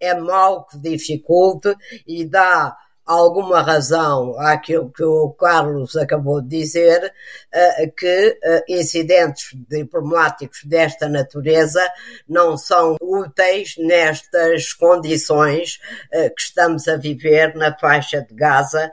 é 0.00 0.14
mau 0.14 0.64
que 0.66 0.78
dificulte 0.78 1.74
e 2.06 2.24
dá 2.24 2.74
alguma 3.06 3.60
razão 3.60 4.38
àquilo 4.38 4.90
que 4.90 5.04
o 5.04 5.30
Carlos 5.30 5.96
acabou 5.96 6.40
de 6.40 6.48
dizer, 6.48 7.12
eh, 7.52 7.86
que 7.88 8.38
eh, 8.42 8.64
incidentes 8.68 9.50
diplomáticos 9.68 10.64
desta 10.64 11.08
natureza 11.08 11.86
não 12.28 12.56
são 12.56 12.96
úteis 13.00 13.74
nestas 13.78 14.72
condições 14.72 15.78
eh, 16.12 16.30
que 16.30 16.40
estamos 16.40 16.88
a 16.88 16.96
viver 16.96 17.54
na 17.54 17.76
faixa 17.76 18.22
de 18.22 18.34
Gaza 18.34 18.90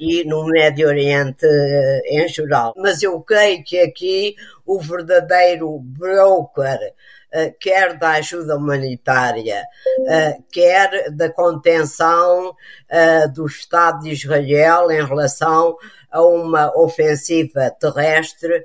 e 0.00 0.24
no 0.24 0.46
Médio 0.46 0.88
Oriente 0.88 1.46
em 2.06 2.26
geral. 2.28 2.72
Mas 2.76 3.02
eu 3.02 3.20
creio 3.20 3.62
que 3.64 3.78
aqui 3.78 4.34
o 4.64 4.80
verdadeiro 4.80 5.78
broker 5.80 6.78
quer 7.60 7.98
da 7.98 8.12
ajuda 8.12 8.56
humanitária, 8.56 9.64
eh, 10.06 10.38
quer 10.50 11.10
da 11.10 11.30
contenção 11.30 12.54
eh, 12.88 13.28
do 13.28 13.46
Estado 13.46 14.00
de 14.00 14.10
Israel 14.10 14.90
em 14.90 15.04
relação 15.04 15.76
a 16.10 16.22
uma 16.22 16.74
ofensiva 16.74 17.70
terrestre 17.70 18.64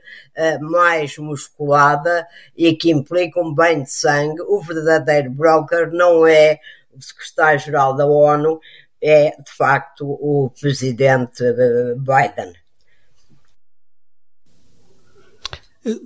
mais 0.62 1.18
musculada 1.18 2.26
e 2.56 2.74
que 2.74 2.90
implica 2.90 3.42
um 3.42 3.54
banho 3.54 3.84
de 3.84 3.92
sangue. 3.92 4.42
O 4.44 4.62
verdadeiro 4.62 5.30
broker 5.30 5.92
não 5.92 6.26
é 6.26 6.58
o 6.94 7.02
secretário-geral 7.02 7.98
da 7.98 8.06
ONU, 8.06 8.62
é 9.02 9.32
de 9.32 9.52
facto 9.52 10.08
o 10.08 10.50
presidente 10.58 11.44
Biden. 11.98 12.54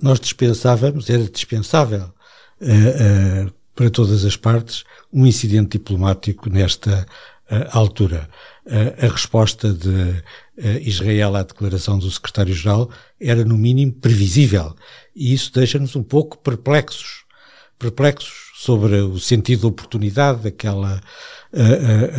Nós 0.02 0.18
dispensávamos, 0.18 1.08
era 1.08 1.22
dispensável 1.22 2.12
uh, 2.60 3.52
para 3.74 3.90
todas 3.90 4.24
as 4.24 4.36
partes 4.36 4.84
um 5.12 5.26
incidente 5.26 5.78
diplomático 5.78 6.50
nesta 6.50 7.06
uh, 7.50 7.76
altura. 7.78 8.28
a 9.02 9.06
resposta 9.06 9.72
de 9.72 10.22
Israel 10.86 11.36
à 11.36 11.42
declaração 11.42 11.98
do 11.98 12.10
secretário-geral 12.10 12.90
era, 13.18 13.42
no 13.44 13.56
mínimo, 13.56 13.92
previsível. 13.92 14.74
E 15.16 15.32
isso 15.32 15.50
deixa-nos 15.54 15.96
um 15.96 16.02
pouco 16.02 16.36
perplexos. 16.36 17.24
Perplexos 17.78 18.50
sobre 18.56 18.96
o 18.96 19.18
sentido 19.18 19.62
da 19.62 19.68
oportunidade 19.68 20.42
daquela 20.42 21.00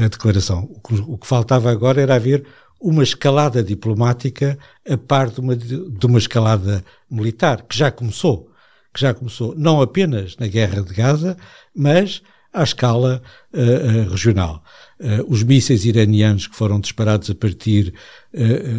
a 0.03 0.07
declaração. 0.07 0.67
O 0.73 0.79
que, 0.81 0.95
o 0.95 1.17
que, 1.19 1.27
faltava 1.27 1.69
agora 1.69 2.01
era 2.01 2.15
haver 2.15 2.43
uma 2.81 3.03
escalada 3.03 3.61
diplomática 3.63 4.57
a 4.89 4.97
par 4.97 5.29
de 5.29 5.39
uma, 5.39 5.55
de 5.55 6.05
uma 6.05 6.17
escalada 6.17 6.83
militar, 7.11 7.61
que 7.61 7.77
já 7.77 7.91
começou 7.91 8.48
que 8.93 9.01
já 9.01 9.13
começou 9.13 9.53
não 9.55 9.81
apenas 9.81 10.35
na 10.37 10.47
guerra 10.47 10.81
de 10.81 10.93
Gaza, 10.93 11.37
mas 11.75 12.21
à 12.53 12.63
escala 12.63 13.21
uh, 13.53 13.57
uh, 13.57 14.09
regional. 14.09 14.63
Uh, 14.99 15.23
os 15.27 15.43
mísseis 15.43 15.85
iranianos 15.85 16.47
que 16.47 16.55
foram 16.55 16.79
disparados 16.79 17.29
a 17.29 17.35
partir 17.35 17.93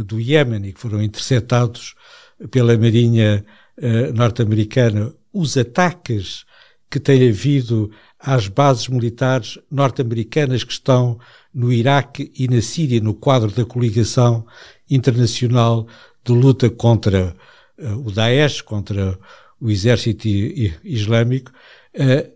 do 0.07 0.21
Iémen 0.21 0.65
e 0.67 0.73
que 0.73 0.81
foram 0.81 1.03
interceptados 1.03 1.97
pela 2.53 2.77
Marinha 2.79 3.45
norte-americana, 4.15 5.13
os 5.33 5.57
ataques 5.57 6.45
que 6.89 7.01
tem 7.01 7.29
havido 7.29 7.91
às 8.19 8.47
bases 8.47 8.87
militares 8.87 9.59
norte-americanas 9.71 10.63
que 10.63 10.73
estão 10.73 11.19
no 11.53 11.73
Iraque 11.73 12.31
e 12.39 12.47
na 12.47 12.61
Síria, 12.61 13.01
no 13.01 13.13
quadro 13.13 13.51
da 13.51 13.65
coligação 13.65 14.47
internacional 14.89 15.89
de 16.25 16.33
luta 16.33 16.71
contra 16.71 17.35
o 18.05 18.13
Daesh, 18.13 18.61
contra 18.61 19.19
o 19.61 19.71
exército 19.71 20.27
islâmico, 20.85 21.53
eh, 21.95 22.31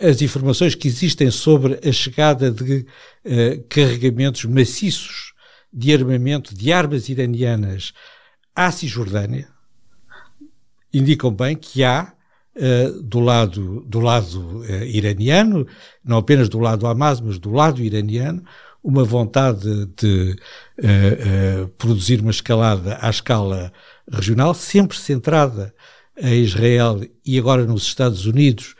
as 0.00 0.22
informações 0.22 0.74
que 0.74 0.86
existem 0.86 1.30
sobre 1.30 1.80
a 1.86 1.90
chegada 1.90 2.50
de 2.50 2.86
eh, 3.24 3.60
carregamentos 3.68 4.44
maciços 4.44 5.32
de 5.72 5.92
armamento, 5.92 6.54
de 6.54 6.72
armas 6.72 7.08
iranianas 7.08 7.92
à 8.54 8.70
Cisjordânia, 8.70 9.48
indicam 10.92 11.30
bem 11.32 11.56
que 11.56 11.82
há 11.82 12.12
Uh, 12.60 13.02
do 13.04 13.20
lado, 13.20 13.84
do 13.86 14.00
lado 14.00 14.64
iraniano, 14.84 15.64
não 16.04 16.16
apenas 16.16 16.48
do 16.48 16.58
lado 16.58 16.88
Hamas, 16.88 17.20
mas 17.20 17.38
do 17.38 17.52
lado 17.52 17.80
iraniano, 17.80 18.42
uma 18.82 19.04
vontade 19.04 19.86
de 19.96 20.36
uh, 20.80 21.68
produzir 21.78 22.20
uma 22.20 22.32
escalada 22.32 22.98
à 23.00 23.10
escala 23.10 23.72
regional, 24.10 24.54
sempre 24.54 24.98
centrada 24.98 25.72
a 26.22 26.30
Israel 26.30 27.00
e 27.24 27.38
agora 27.38 27.64
nos 27.64 27.82
Estados 27.82 28.26
Unidos, 28.26 28.74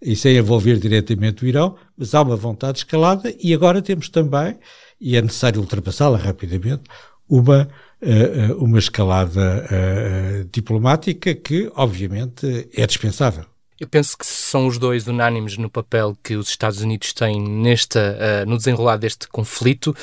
e 0.00 0.14
sem 0.14 0.36
envolver 0.36 0.78
diretamente 0.78 1.44
o 1.44 1.48
Irão, 1.48 1.76
mas 1.96 2.14
há 2.14 2.22
uma 2.22 2.36
vontade 2.36 2.78
escalada 2.78 3.34
e 3.40 3.54
agora 3.54 3.80
temos 3.80 4.08
também, 4.08 4.58
e 5.00 5.16
é 5.16 5.22
necessário 5.22 5.60
ultrapassá-la 5.60 6.18
rapidamente, 6.18 6.82
uma, 7.28 7.68
eh, 8.02 8.48
eh, 8.50 8.52
uma 8.54 8.78
escalada 8.78 9.64
uh, 9.64 10.48
diplomática 10.52 11.34
que, 11.34 11.70
obviamente, 11.74 12.68
é 12.74 12.86
dispensável. 12.86 13.46
Eu 13.80 13.88
penso 13.88 14.16
que 14.16 14.24
são 14.24 14.66
os 14.66 14.78
dois 14.78 15.08
unânimes 15.08 15.56
no 15.56 15.68
papel 15.68 16.16
que 16.22 16.36
os 16.36 16.48
Estados 16.48 16.80
Unidos 16.80 17.12
têm 17.12 17.40
nesta, 17.40 18.44
uh, 18.44 18.48
no 18.48 18.56
desenrolar 18.56 18.98
deste 18.98 19.26
conflito 19.28 19.94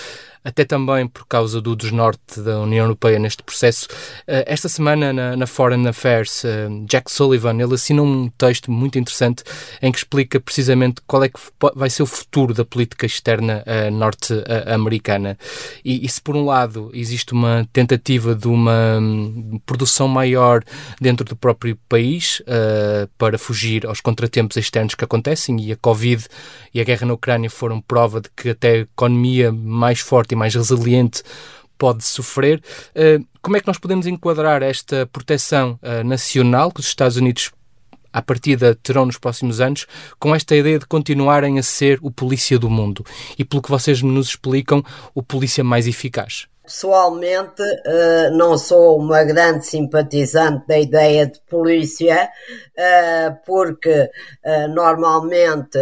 até 0.44 0.66
também 0.66 1.08
por 1.08 1.26
causa 1.28 1.62
do 1.62 1.76
desnorte 1.76 2.42
da 2.42 2.60
União 2.60 2.86
Europeia 2.86 3.20
neste 3.20 3.44
processo. 3.44 3.88
Eh, 4.28 4.46
esta 4.48 4.68
semana, 4.68 5.14
na, 5.14 5.38
na 5.38 5.48
Foreign 5.48 5.88
Affairs, 5.88 6.44
eh, 6.44 6.68
Jack 6.88 7.12
Sullivan, 7.12 7.62
ele 7.62 7.76
assina 7.76 8.02
um 8.02 8.30
texto 8.30 8.72
muito 8.72 8.98
interessante 8.98 9.44
em 9.82 9.92
que 9.92 10.00
explica 10.00 10.40
precisamente 10.40 11.02
qual 11.06 11.24
é 11.24 11.30
que 11.30 11.40
vai 11.76 11.90
ser 11.90 12.04
o 12.04 12.08
futuro 12.08 12.54
da 12.54 12.66
política 12.66 13.06
externa 13.06 13.64
uh, 13.66 13.92
norte-americana. 13.92 15.38
E, 15.84 16.06
e, 16.06 16.10
se 16.10 16.22
por 16.22 16.36
um 16.36 16.46
lado 16.46 16.90
existe 16.94 17.34
uma 17.34 17.68
tentativa 17.72 18.34
de 18.36 18.48
uma 18.48 18.98
um, 19.00 19.60
produção 19.66 20.08
maior 20.08 20.64
dentro 21.00 21.26
do 21.26 21.36
próprio 21.36 21.78
país 21.88 22.42
uh, 22.42 23.08
para 23.18 23.38
fugir 23.38 23.86
aos 23.86 24.02
contratempos 24.02 24.58
externos 24.58 24.96
que 24.96 25.04
acontecem, 25.04 25.60
e 25.62 25.72
a 25.72 25.78
Covid 25.78 26.26
e 26.74 26.82
a 26.82 26.84
guerra 26.84 27.08
na 27.08 27.14
Ucrânia 27.14 27.50
foram 27.50 27.82
prova 27.82 28.22
de 28.22 28.30
que 28.36 28.50
até 28.50 28.72
a 28.72 28.78
economia 28.78 29.52
mais 29.52 30.00
forte 30.00 30.31
forte 30.32 30.34
e 30.34 30.36
mais 30.36 30.56
resiliente 30.56 31.24
pode 31.78 32.04
sofrer. 32.04 32.62
Eh, 32.96 33.20
como 33.42 33.58
é 33.58 33.60
que 33.60 33.68
nós 33.68 33.78
podemos 33.78 34.06
enquadrar 34.06 34.62
esta 34.62 35.06
proteção 35.08 35.80
eh, 35.82 36.04
nacional 36.04 36.72
que 36.72 36.80
os 36.80 36.88
Estados 36.88 37.18
Unidos 37.18 37.52
à 38.14 38.22
partida 38.22 38.76
terão 38.84 39.06
nos 39.06 39.18
próximos 39.18 39.62
anos, 39.62 39.88
com 40.20 40.36
esta 40.36 40.54
ideia 40.56 40.78
de 40.78 40.86
continuarem 40.86 41.58
a 41.58 41.64
ser 41.64 41.98
o 42.02 42.12
polícia 42.12 42.60
do 42.60 42.70
mundo 42.70 43.06
e, 43.40 43.46
pelo 43.46 43.62
que 43.62 43.70
vocês 43.72 44.02
nos 44.02 44.28
explicam, 44.28 44.84
o 45.16 45.24
polícia 45.24 45.64
mais 45.64 45.88
eficaz? 45.88 46.46
Pessoalmente, 46.64 47.64
eh, 47.86 48.30
não 48.32 48.58
sou 48.58 49.00
uma 49.00 49.24
grande 49.24 49.66
simpatizante 49.66 50.68
da 50.68 50.78
ideia 50.78 51.26
de 51.26 51.40
polícia, 51.50 52.30
porque 53.46 54.10
normalmente 54.70 55.78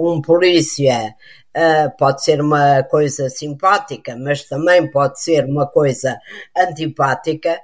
um 0.00 0.20
polícia 0.20 1.14
Uh, 1.56 1.90
pode 1.96 2.22
ser 2.22 2.40
uma 2.40 2.82
coisa 2.84 3.28
simpática, 3.28 4.16
mas 4.16 4.44
também 4.44 4.88
pode 4.90 5.20
ser 5.20 5.44
uma 5.44 5.66
coisa 5.66 6.18
antipática. 6.56 7.58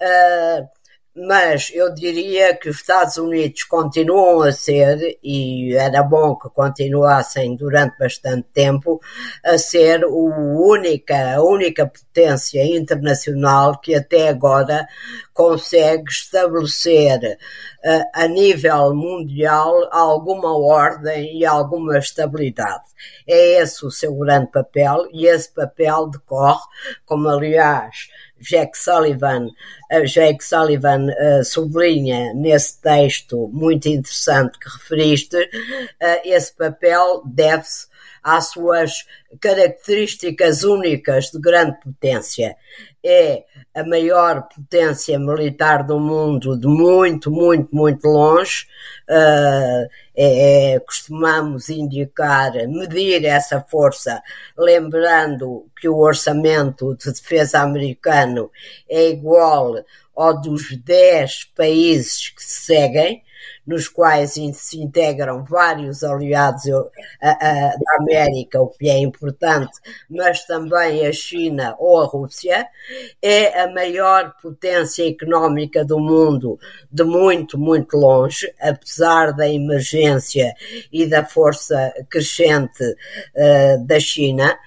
Uh, 0.00 0.79
mas 1.26 1.70
eu 1.74 1.92
diria 1.92 2.56
que 2.56 2.68
os 2.68 2.76
Estados 2.76 3.16
Unidos 3.16 3.64
continuam 3.64 4.42
a 4.42 4.52
ser, 4.52 5.18
e 5.22 5.74
era 5.74 6.02
bom 6.02 6.34
que 6.36 6.48
continuassem 6.48 7.56
durante 7.56 7.98
bastante 7.98 8.48
tempo, 8.54 9.00
a 9.44 9.58
ser 9.58 10.04
o 10.04 10.70
única, 10.72 11.34
a 11.36 11.42
única 11.42 11.86
potência 11.86 12.64
internacional 12.64 13.78
que 13.80 13.94
até 13.94 14.28
agora 14.28 14.86
consegue 15.34 16.10
estabelecer 16.10 17.18
uh, 17.18 18.02
a 18.14 18.26
nível 18.26 18.94
mundial 18.94 19.88
alguma 19.90 20.56
ordem 20.56 21.38
e 21.38 21.44
alguma 21.44 21.98
estabilidade. 21.98 22.84
É 23.26 23.60
esse 23.62 23.84
o 23.84 23.90
seu 23.90 24.14
grande 24.14 24.50
papel 24.50 25.06
e 25.12 25.26
esse 25.26 25.52
papel 25.52 26.08
decorre, 26.08 26.60
como 27.06 27.28
aliás 27.28 28.08
Jack 28.40 28.76
Sullivan 28.76 29.50
Jake 30.06 30.42
Sullivan 30.42 31.08
sublinha 31.44 32.32
nesse 32.34 32.80
texto 32.80 33.48
muito 33.52 33.88
interessante 33.88 34.58
que 34.58 34.68
referiste, 34.68 35.36
uh, 35.36 36.20
esse 36.24 36.54
papel 36.54 37.22
deve-se 37.26 37.89
às 38.22 38.50
suas 38.50 39.04
características 39.40 40.64
únicas 40.64 41.26
de 41.26 41.40
grande 41.40 41.78
potência. 41.80 42.56
É 43.02 43.44
a 43.74 43.82
maior 43.84 44.48
potência 44.48 45.18
militar 45.18 45.84
do 45.84 45.98
mundo 45.98 46.58
de 46.58 46.66
muito, 46.66 47.30
muito, 47.30 47.74
muito 47.74 48.06
longe. 48.06 48.66
Uh, 49.08 49.88
é, 50.14 50.80
costumamos 50.80 51.70
indicar, 51.70 52.52
medir 52.68 53.24
essa 53.24 53.60
força, 53.60 54.22
lembrando 54.56 55.66
que 55.80 55.88
o 55.88 55.96
orçamento 55.96 56.94
de 56.96 57.10
defesa 57.10 57.60
americano 57.60 58.50
é 58.88 59.08
igual 59.08 59.82
ao 60.14 60.38
dos 60.38 60.76
10 60.76 61.44
países 61.56 62.28
que 62.28 62.42
se 62.42 62.66
seguem 62.66 63.22
nos 63.66 63.88
quais 63.88 64.34
se 64.54 64.80
integram 64.80 65.44
vários 65.44 66.02
aliados 66.02 66.62
da 67.20 67.96
América, 67.98 68.60
o 68.60 68.68
que 68.68 68.88
é 68.88 68.98
importante, 68.98 69.72
mas 70.08 70.44
também 70.44 71.06
a 71.06 71.12
China 71.12 71.76
ou 71.78 72.02
a 72.02 72.06
Rússia, 72.06 72.66
é 73.22 73.60
a 73.60 73.72
maior 73.72 74.34
potência 74.42 75.08
económica 75.08 75.84
do 75.84 75.98
mundo 75.98 76.58
de 76.90 77.04
muito, 77.04 77.58
muito 77.58 77.96
longe, 77.96 78.52
apesar 78.60 79.32
da 79.32 79.48
emergência 79.48 80.54
e 80.92 81.06
da 81.06 81.24
força 81.24 81.92
crescente 82.08 82.84
uh, 82.84 83.86
da 83.86 84.00
China. 84.00 84.58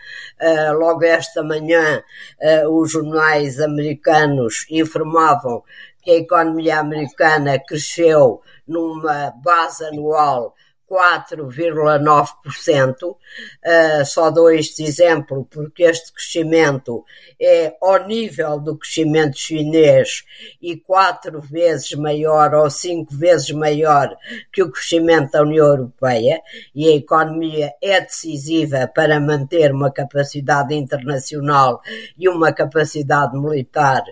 Uh, 0.42 0.74
logo 0.78 1.04
esta 1.04 1.44
manhã, 1.44 2.04
uh, 2.42 2.70
os 2.70 2.92
jornais 2.92 3.60
americanos 3.60 4.66
informavam 4.70 5.64
que 6.02 6.12
a 6.12 6.18
economia 6.18 6.80
americana 6.80 7.58
cresceu 7.60 8.42
numa 8.68 9.32
base 9.44 9.86
anual 9.88 10.54
4,9%. 10.94 13.04
Uh, 13.04 13.18
ah, 13.66 14.06
só 14.06 14.30
dou 14.30 14.52
este 14.52 14.84
exemplo 14.84 15.48
porque 15.50 15.82
este 15.84 16.14
crescimento 16.14 17.04
é 17.42 17.74
ao 17.82 18.06
nível 18.06 18.60
do 18.60 18.78
crescimento 18.78 19.36
chinês 19.36 20.24
e 20.62 20.78
quatro 20.78 21.42
vezes 21.42 21.94
maior 21.94 22.54
ou 22.54 22.70
cinco 22.70 23.16
vezes 23.16 23.50
maior 23.52 24.16
que 24.52 24.62
o 24.62 24.72
crescimento 24.72 25.32
da 25.32 25.42
União 25.42 25.66
Europeia 25.66 26.40
e 26.76 26.88
a 26.88 26.96
economia 26.96 27.74
é 27.82 28.00
decisiva 28.00 28.88
para 28.94 29.20
manter 29.20 29.72
uma 29.72 29.92
capacidade 29.92 30.76
internacional 30.76 31.82
e 32.16 32.30
uma 32.30 32.54
capacidade 32.54 33.36
militar 33.36 34.04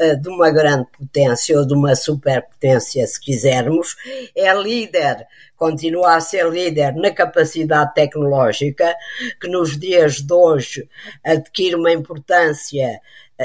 uh, 0.00 0.20
de 0.20 0.28
uma 0.28 0.50
grande 0.50 0.86
potência 0.96 1.58
ou 1.58 1.66
de 1.66 1.74
uma 1.74 1.96
superpotência, 1.96 3.04
se 3.06 3.20
quisermos. 3.20 3.96
É 4.36 4.54
líder 4.54 5.26
continua 5.58 6.14
a 6.14 6.20
ser 6.28 6.48
líder 6.50 6.94
na 6.94 7.10
capacidade 7.10 7.94
tecnológica, 7.94 8.94
que 9.40 9.48
nos 9.48 9.78
dias 9.78 10.16
de 10.22 10.32
hoje 10.32 10.88
adquire 11.24 11.74
uma 11.74 11.92
importância 11.92 13.00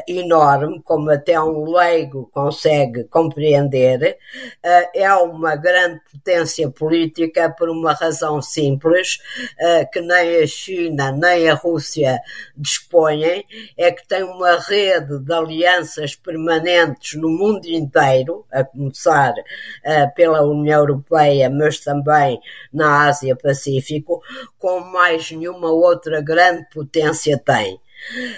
enorme, 0.08 0.82
como 0.84 1.10
até 1.12 1.40
um 1.40 1.72
leigo 1.72 2.30
consegue 2.34 3.04
compreender, 3.06 4.18
eh, 4.64 4.90
é 5.04 5.14
uma 5.16 5.56
grande 5.56 6.02
potência 6.12 6.70
política 6.70 7.50
por 7.50 7.70
uma 7.70 7.94
razão 7.94 8.42
simples, 8.42 9.20
eh, 9.60 9.86
que 9.86 10.02
nem 10.02 10.44
a 10.44 10.48
China 10.48 11.12
nem 11.12 11.50
a 11.50 11.54
Rússia 11.54 12.20
dispõem, 12.58 13.46
é 13.78 13.92
que 13.92 14.08
tem 14.08 14.24
uma 14.24 14.60
rede 14.60 15.20
de 15.20 15.34
alianças 15.34 16.16
permanentes 16.16 17.20
no 17.20 17.30
mundo 17.30 17.66
inteiro, 17.66 18.46
a 18.52 18.64
começar 18.64 19.34
eh, 19.84 20.08
pela 20.08 20.42
União 20.42 20.80
Europeia, 20.82 21.50
mas 21.50 21.80
também 21.80 22.40
na 22.72 23.08
Ásia-Pacífico, 23.08 24.22
como 24.58 24.92
mais 24.92 25.32
nenhuma 25.32 25.72
outra 25.72 26.22
grande 26.22 26.66
potência 26.74 27.38
tem. 27.38 27.80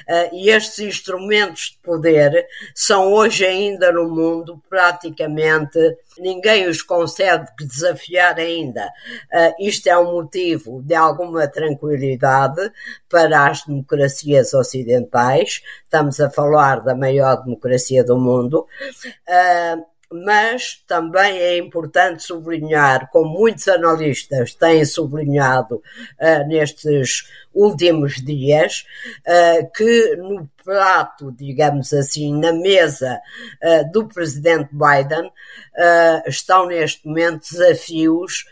Uh, 0.07 0.35
e 0.35 0.49
estes 0.49 0.79
instrumentos 0.79 1.71
de 1.71 1.77
poder 1.83 2.47
são 2.73 3.13
hoje 3.13 3.45
ainda 3.45 3.91
no 3.91 4.09
mundo 4.09 4.61
praticamente 4.69 5.79
ninguém 6.17 6.67
os 6.67 6.81
consegue 6.81 7.47
desafiar 7.59 8.37
ainda. 8.37 8.85
Uh, 8.85 9.53
isto 9.59 9.87
é 9.87 9.97
um 9.97 10.13
motivo 10.13 10.81
de 10.81 10.95
alguma 10.95 11.47
tranquilidade 11.47 12.71
para 13.09 13.47
as 13.47 13.63
democracias 13.63 14.53
ocidentais. 14.53 15.61
Estamos 15.83 16.19
a 16.19 16.29
falar 16.29 16.81
da 16.81 16.95
maior 16.95 17.43
democracia 17.43 18.03
do 18.03 18.17
mundo. 18.17 18.67
Uh, 19.27 19.95
mas 20.11 20.83
também 20.87 21.37
é 21.39 21.57
importante 21.57 22.23
sublinhar, 22.23 23.09
como 23.11 23.37
muitos 23.37 23.67
analistas 23.67 24.53
têm 24.53 24.85
sublinhado 24.85 25.75
uh, 25.75 26.47
nestes 26.47 27.27
últimos 27.55 28.15
dias, 28.15 28.85
uh, 29.25 29.71
que 29.71 30.15
no 30.17 30.47
prato, 30.63 31.31
digamos 31.31 31.93
assim, 31.93 32.37
na 32.37 32.51
mesa 32.51 33.19
uh, 33.63 33.91
do 33.91 34.07
presidente 34.07 34.69
Biden, 34.71 35.31
estão 36.27 36.67
neste 36.67 37.05
momento 37.05 37.51
desafios 37.51 38.45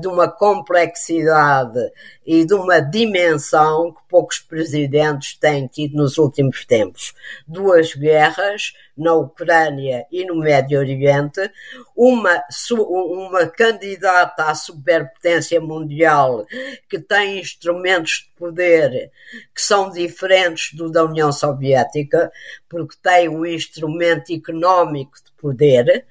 de 0.00 0.06
uma 0.06 0.30
complexidade 0.30 1.80
e 2.24 2.44
de 2.44 2.54
uma 2.54 2.80
dimensão 2.80 3.92
que 3.92 4.00
poucos 4.08 4.38
presidentes 4.38 5.36
têm 5.36 5.66
tido 5.66 5.96
nos 5.96 6.16
últimos 6.16 6.64
tempos. 6.64 7.12
Duas 7.44 7.94
guerras 7.94 8.72
na 8.96 9.14
Ucrânia 9.14 10.06
e 10.12 10.24
no 10.24 10.36
Médio 10.36 10.78
Oriente, 10.78 11.50
uma, 11.96 12.42
uma 12.88 13.46
candidata 13.46 14.44
à 14.44 14.54
superpotência 14.54 15.60
mundial 15.60 16.46
que 16.88 16.98
tem 16.98 17.40
instrumentos 17.40 18.28
de 18.30 18.39
poder 18.40 19.12
que 19.54 19.60
são 19.60 19.90
diferentes 19.90 20.72
do 20.74 20.90
da 20.90 21.04
União 21.04 21.30
Soviética, 21.30 22.32
porque 22.66 22.96
tem 23.02 23.28
um 23.28 23.44
instrumento 23.44 24.32
económico 24.32 25.12
de 25.22 25.30
poder, 25.32 26.06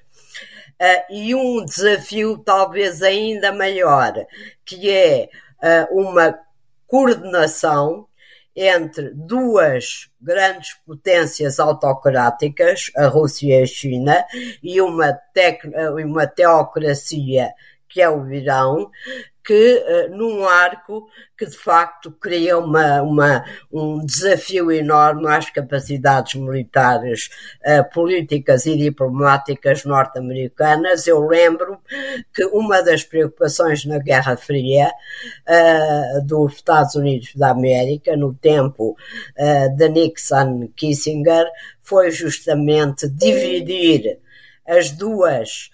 Uh, 0.80 1.12
e 1.12 1.34
um 1.34 1.62
desafio 1.62 2.38
talvez 2.38 3.02
ainda 3.02 3.52
maior, 3.52 4.14
que 4.64 4.90
é 4.90 5.28
uh, 5.62 6.00
uma 6.00 6.38
coordenação 6.86 8.08
entre 8.56 9.10
duas 9.10 10.08
grandes 10.18 10.74
potências 10.86 11.60
autocráticas, 11.60 12.90
a 12.96 13.08
Rússia 13.08 13.58
e 13.58 13.62
a 13.62 13.66
China, 13.66 14.24
e 14.62 14.80
uma, 14.80 15.12
tec 15.34 15.64
uma 16.02 16.26
teocracia 16.26 17.50
que 17.90 18.00
é 18.00 18.08
o 18.08 18.32
Irão, 18.32 18.90
que 19.50 19.76
uh, 19.76 20.16
num 20.16 20.46
arco 20.46 21.08
que 21.36 21.46
de 21.46 21.56
facto 21.56 22.12
cria 22.12 22.56
uma, 22.56 23.02
uma, 23.02 23.44
um 23.72 24.04
desafio 24.04 24.70
enorme 24.70 25.26
às 25.26 25.50
capacidades 25.50 26.34
militares, 26.34 27.30
uh, 27.66 27.82
políticas 27.92 28.66
e 28.66 28.76
diplomáticas 28.76 29.84
norte-americanas. 29.84 31.06
Eu 31.06 31.26
lembro 31.26 31.78
que 32.32 32.44
uma 32.46 32.82
das 32.82 33.02
preocupações 33.02 33.84
na 33.84 33.98
Guerra 33.98 34.36
Fria 34.36 34.88
uh, 35.48 36.26
dos 36.26 36.54
Estados 36.54 36.94
Unidos 36.94 37.34
da 37.34 37.50
América, 37.50 38.16
no 38.16 38.32
tempo 38.34 38.96
de 39.76 39.88
Nixon 39.88 40.68
Kissinger, 40.76 41.46
foi 41.82 42.10
justamente 42.10 43.08
dividir 43.08 44.18
as 44.66 44.90
duas, 44.90 45.70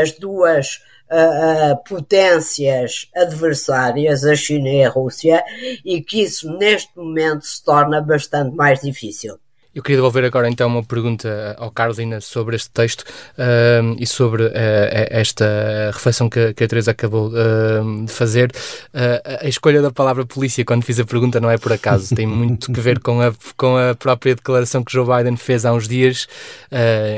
as 0.00 0.12
duas 0.12 0.80
uh, 1.10 1.76
potências 1.84 3.08
adversárias, 3.14 4.24
a 4.24 4.34
China 4.34 4.68
e 4.68 4.84
a 4.84 4.88
Rússia, 4.88 5.44
e 5.84 6.00
que 6.00 6.22
isso 6.22 6.50
neste 6.56 6.96
momento 6.96 7.44
se 7.44 7.62
torna 7.64 8.00
bastante 8.00 8.54
mais 8.54 8.80
difícil. 8.80 9.38
Eu 9.72 9.84
queria 9.84 9.98
devolver 9.98 10.24
agora 10.24 10.48
então 10.48 10.66
uma 10.66 10.82
pergunta 10.82 11.54
ao 11.56 11.70
Carolina 11.70 12.20
sobre 12.20 12.56
este 12.56 12.70
texto 12.70 13.02
uh, 13.02 13.94
e 14.00 14.04
sobre 14.04 14.42
uh, 14.42 14.50
esta 14.52 15.46
reflexão 15.92 16.28
que, 16.28 16.52
que, 16.54 16.64
a 16.64 16.68
Teresa 16.68 16.90
acabou 16.90 17.28
uh, 17.28 18.04
de 18.04 18.12
fazer. 18.12 18.50
a 18.92 19.46
escolha 19.46 19.80
da 19.80 19.92
palavra 19.92 20.26
polícia, 20.26 20.64
quando 20.64 20.82
fiz 20.82 20.98
a 20.98 21.04
pergunta, 21.04 21.40
não 21.40 21.48
é 21.48 21.56
por 21.56 21.72
acaso, 21.72 22.14
tem 22.16 22.26
muito 22.26 22.72
que 22.72 22.80
ver 22.80 22.98
com 22.98 23.20
a, 23.20 23.32
com 23.56 23.76
a 23.76 23.94
própria 23.94 24.34
declaração 24.34 24.82
que 24.82 24.92
Joe 24.92 25.06
Biden 25.06 25.36
fez 25.36 25.64
há 25.64 25.72
uns 25.72 25.86
dias 25.86 26.26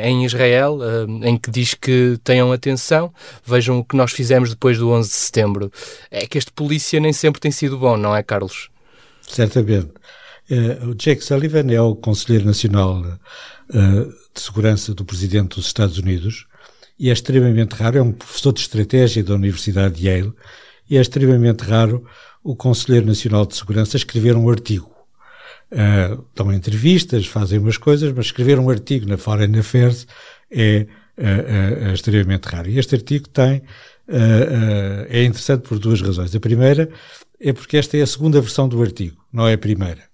em 0.05 0.25
Israel, 0.25 0.79
em 1.23 1.37
que 1.39 1.51
diz 1.51 1.75
que 1.75 2.19
tenham 2.23 2.53
atenção, 2.53 3.13
vejam 3.45 3.79
o 3.79 3.85
que 3.85 3.97
nós 3.97 4.13
fizemos 4.13 4.51
depois 4.51 4.79
do 4.79 4.91
11 4.91 5.09
de 5.09 5.15
setembro. 5.15 5.73
É 6.11 6.27
que 6.27 6.37
este 6.37 6.53
polícia 6.53 7.01
nem 7.01 7.13
sempre 7.13 7.41
tem 7.41 7.51
sido 7.51 7.79
bom, 7.79 7.97
não 7.97 8.15
é, 8.15 8.23
Carlos? 8.23 8.69
Certamente. 9.23 9.91
Uh, 10.51 10.89
o 10.89 10.95
Jake 10.95 11.23
Sullivan 11.23 11.73
é 11.73 11.81
o 11.81 11.95
Conselheiro 11.95 12.45
Nacional 12.45 13.01
uh, 13.01 14.15
de 14.35 14.41
Segurança 14.41 14.93
do 14.93 15.05
Presidente 15.05 15.55
dos 15.55 15.67
Estados 15.67 15.99
Unidos 15.99 16.47
e 16.99 17.11
é 17.11 17.13
extremamente 17.13 17.73
raro, 17.75 17.99
é 17.99 18.03
um 18.03 18.13
professor 18.13 18.53
de 18.53 18.61
estratégia 18.61 19.23
da 19.23 19.35
Universidade 19.35 19.95
de 19.95 20.09
Yale 20.09 20.33
e 20.91 20.99
é 20.99 21.01
extremamente 21.01 21.61
raro 21.63 22.05
o 22.43 22.57
Conselheiro 22.57 23.07
Nacional 23.07 23.47
de 23.47 23.55
Segurança 23.55 23.97
escrever 23.97 24.37
um 24.37 24.51
artigo. 24.51 24.91
uh, 25.71 26.25
dão 26.35 26.53
entrevistas, 26.53 27.25
fazem 27.27 27.61
umas 27.61 27.77
coisas, 27.77 28.13
mas 28.13 28.27
escrever 28.27 28.59
um 28.59 28.69
artigo 28.69 29.07
na 29.07 29.17
Foreign 29.17 29.59
Affairs 29.59 30.09
é 30.51 30.87
uh, 31.19 31.95
extremamente 31.95 32.47
raro. 32.47 32.69
E 32.69 32.79
este 32.79 32.97
artigo 32.97 33.29
tem, 33.29 33.63
é 35.09 35.25
interessante 35.25 35.63
por 35.63 35.79
duas 35.79 36.03
razões. 36.03 36.35
A 36.35 36.41
primeira 36.41 36.91
é 37.41 37.53
porque 37.53 37.77
esta 37.77 37.97
é 37.97 38.03
a 38.03 38.07
segunda 38.07 38.41
versão 38.41 38.69
do 38.69 38.83
artigo, 38.83 39.17
não 39.33 39.47
é 39.47 39.55
a 39.55 39.59
primeira. 39.59 40.12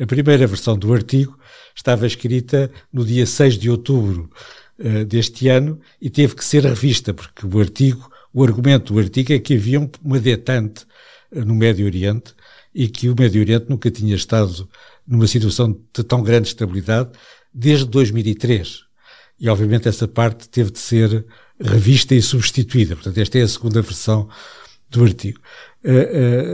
A 0.00 0.06
primeira 0.06 0.46
versão 0.46 0.78
do 0.78 0.92
artigo 0.94 1.38
estava 1.76 2.06
escrita 2.06 2.70
no 2.90 3.04
dia 3.04 3.26
6 3.26 3.58
de 3.58 3.68
outubro 3.68 4.30
deste 5.06 5.48
ano 5.48 5.78
e 6.00 6.08
teve 6.08 6.34
que 6.34 6.44
ser 6.44 6.64
revista, 6.64 7.12
porque 7.12 7.46
o 7.46 7.60
artigo, 7.60 8.10
o 8.32 8.42
argumento 8.42 8.94
do 8.94 8.98
artigo 8.98 9.32
é 9.34 9.38
que 9.38 9.54
havia 9.54 9.90
uma 10.02 10.18
detente 10.18 10.86
no 11.30 11.54
Médio 11.54 11.84
Oriente 11.84 12.34
e 12.74 12.88
que 12.88 13.10
o 13.10 13.14
Médio 13.18 13.42
Oriente 13.42 13.66
nunca 13.68 13.90
tinha 13.90 14.14
estado 14.14 14.66
numa 15.06 15.26
situação 15.26 15.78
de 15.94 16.02
tão 16.02 16.22
grande 16.22 16.48
estabilidade 16.48 17.10
desde 17.52 17.84
2003. 17.84 18.84
E 19.38 19.50
obviamente 19.50 19.86
essa 19.86 20.08
parte 20.08 20.48
teve 20.48 20.70
de 20.70 20.78
ser 20.78 21.26
revista 21.60 22.14
e 22.14 22.22
substituída. 22.22 22.94
Portanto, 22.94 23.18
esta 23.18 23.38
é 23.38 23.42
a 23.42 23.48
segunda 23.48 23.82
versão 23.82 24.30
do 24.90 25.04
artigo. 25.04 25.40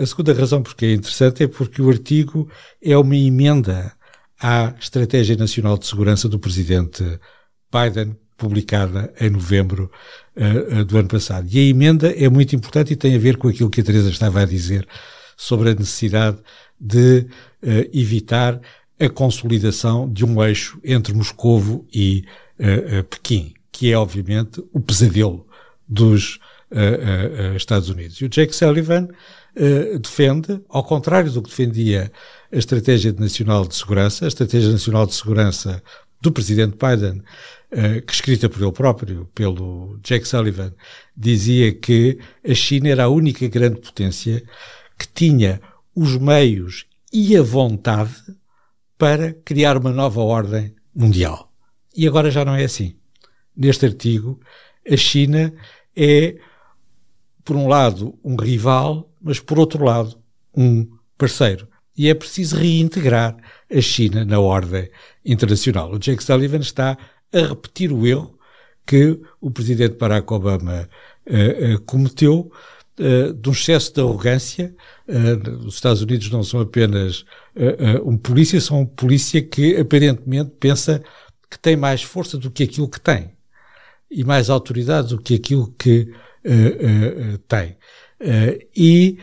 A, 0.02 0.06
segunda 0.06 0.32
razão 0.32 0.62
porque 0.62 0.86
é 0.86 0.92
interessante 0.92 1.42
é 1.42 1.48
porque 1.48 1.82
o 1.82 1.88
artigo 1.88 2.48
é 2.82 2.96
uma 2.96 3.16
emenda 3.16 3.92
à 4.40 4.74
Estratégia 4.78 5.36
Nacional 5.36 5.78
de 5.78 5.86
Segurança 5.86 6.28
do 6.28 6.38
Presidente 6.38 7.02
Biden, 7.72 8.16
publicada 8.36 9.12
em 9.18 9.30
novembro 9.30 9.90
uh, 10.36 10.84
do 10.84 10.98
ano 10.98 11.08
passado. 11.08 11.48
E 11.50 11.58
a 11.58 11.62
emenda 11.62 12.12
é 12.12 12.28
muito 12.28 12.54
importante 12.54 12.92
e 12.92 12.96
tem 12.96 13.14
a 13.14 13.18
ver 13.18 13.38
com 13.38 13.48
aquilo 13.48 13.70
que 13.70 13.80
a 13.80 13.84
Teresa 13.84 14.10
estava 14.10 14.42
a 14.42 14.44
dizer 14.44 14.86
sobre 15.36 15.70
a 15.70 15.74
necessidade 15.74 16.38
de 16.78 17.26
uh, 17.62 17.90
evitar 17.92 18.60
a 19.00 19.08
consolidação 19.08 20.10
de 20.10 20.24
um 20.24 20.42
eixo 20.42 20.78
entre 20.84 21.14
Moscovo 21.14 21.86
e 21.92 22.24
Pequim, 23.10 23.52
que 23.70 23.92
é 23.92 23.98
obviamente 23.98 24.64
o 24.72 24.80
pesadelo 24.80 25.46
dos 25.86 26.40
Estados 27.56 27.88
Unidos. 27.88 28.16
E 28.16 28.24
o 28.24 28.28
Jake 28.28 28.54
Sullivan 28.54 29.08
defende, 30.00 30.60
ao 30.68 30.84
contrário 30.84 31.30
do 31.30 31.42
que 31.42 31.48
defendia 31.48 32.12
a 32.52 32.56
Estratégia 32.56 33.12
Nacional 33.12 33.66
de 33.66 33.74
Segurança, 33.74 34.24
a 34.24 34.28
Estratégia 34.28 34.70
Nacional 34.70 35.06
de 35.06 35.14
Segurança 35.14 35.82
do 36.20 36.32
Presidente 36.32 36.76
Biden, 36.76 37.22
que 38.06 38.12
escrita 38.12 38.48
por 38.48 38.62
ele 38.62 38.72
próprio, 38.72 39.28
pelo 39.34 39.98
Jake 40.02 40.26
Sullivan, 40.26 40.72
dizia 41.16 41.72
que 41.72 42.18
a 42.48 42.54
China 42.54 42.88
era 42.88 43.04
a 43.04 43.08
única 43.08 43.46
grande 43.48 43.80
potência 43.80 44.42
que 44.98 45.06
tinha 45.08 45.60
os 45.94 46.16
meios 46.16 46.86
e 47.12 47.36
a 47.36 47.42
vontade 47.42 48.14
para 48.98 49.32
criar 49.44 49.76
uma 49.76 49.92
nova 49.92 50.20
ordem 50.20 50.74
mundial. 50.94 51.52
E 51.94 52.06
agora 52.06 52.30
já 52.30 52.44
não 52.44 52.54
é 52.54 52.64
assim. 52.64 52.96
Neste 53.56 53.86
artigo, 53.86 54.40
a 54.90 54.96
China 54.96 55.52
é, 55.94 56.36
por 57.46 57.56
um 57.56 57.68
lado, 57.68 58.18
um 58.24 58.34
rival, 58.34 59.08
mas 59.22 59.38
por 59.38 59.56
outro 59.56 59.84
lado, 59.84 60.18
um 60.54 60.86
parceiro. 61.16 61.68
E 61.96 62.10
é 62.10 62.14
preciso 62.14 62.56
reintegrar 62.56 63.36
a 63.72 63.80
China 63.80 64.24
na 64.24 64.40
ordem 64.40 64.90
internacional. 65.24 65.92
O 65.92 65.98
Jake 65.98 66.22
Sullivan 66.22 66.58
está 66.58 66.98
a 67.32 67.38
repetir 67.38 67.92
o 67.92 68.04
erro 68.04 68.36
que 68.84 69.18
o 69.40 69.50
presidente 69.50 69.96
Barack 69.96 70.30
Obama 70.32 70.88
uh, 71.26 71.74
uh, 71.74 71.80
cometeu 71.82 72.50
uh, 72.98 73.32
de 73.32 73.48
um 73.48 73.52
excesso 73.52 73.94
de 73.94 74.00
arrogância. 74.00 74.74
Os 75.64 75.74
Estados 75.76 76.02
Unidos 76.02 76.28
não 76.30 76.42
são 76.42 76.60
apenas 76.60 77.24
um 78.04 78.18
polícia, 78.18 78.60
são 78.60 78.80
um 78.80 78.86
polícia 78.86 79.40
que 79.40 79.76
aparentemente 79.76 80.50
pensa 80.58 81.00
que 81.48 81.58
tem 81.58 81.76
mais 81.76 82.02
força 82.02 82.36
do 82.36 82.50
que 82.50 82.64
aquilo 82.64 82.88
que 82.88 83.00
tem 83.00 83.30
e 84.10 84.24
mais 84.24 84.50
autoridade 84.50 85.08
do 85.08 85.20
que 85.20 85.34
aquilo 85.36 85.72
que 85.78 86.12
tem. 87.48 87.76
e 88.74 89.18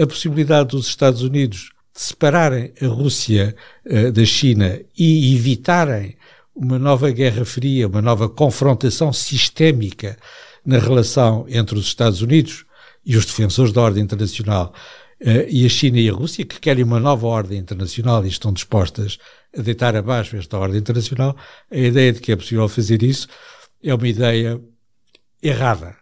a 0.00 0.06
possibilidade 0.06 0.70
dos 0.70 0.86
Estados 0.86 1.22
Unidos 1.22 1.70
separarem 1.92 2.72
a 2.80 2.86
Rússia 2.86 3.54
da 4.12 4.24
China 4.24 4.80
e 4.98 5.34
evitarem 5.34 6.16
uma 6.54 6.78
nova 6.78 7.10
guerra 7.10 7.44
fria, 7.44 7.86
uma 7.86 8.02
nova 8.02 8.28
confrontação 8.28 9.12
sistémica 9.12 10.16
na 10.64 10.78
relação 10.78 11.44
entre 11.48 11.78
os 11.78 11.86
Estados 11.86 12.22
Unidos 12.22 12.64
e 13.04 13.16
os 13.16 13.26
defensores 13.26 13.72
da 13.72 13.82
ordem 13.82 14.02
internacional 14.02 14.72
e 15.48 15.64
a 15.64 15.68
China 15.68 16.00
e 16.00 16.08
a 16.08 16.12
Rússia, 16.12 16.44
que 16.44 16.58
querem 16.58 16.82
uma 16.82 16.98
nova 16.98 17.26
ordem 17.26 17.58
internacional 17.58 18.24
e 18.24 18.28
estão 18.28 18.52
dispostas 18.52 19.18
a 19.56 19.62
deitar 19.62 19.94
abaixo 19.94 20.36
esta 20.36 20.58
ordem 20.58 20.78
internacional, 20.78 21.36
a 21.70 21.76
ideia 21.76 22.12
de 22.12 22.20
que 22.20 22.32
é 22.32 22.36
possível 22.36 22.68
fazer 22.68 23.02
isso 23.02 23.28
é 23.82 23.94
uma 23.94 24.08
ideia 24.08 24.60
errada. 25.42 25.96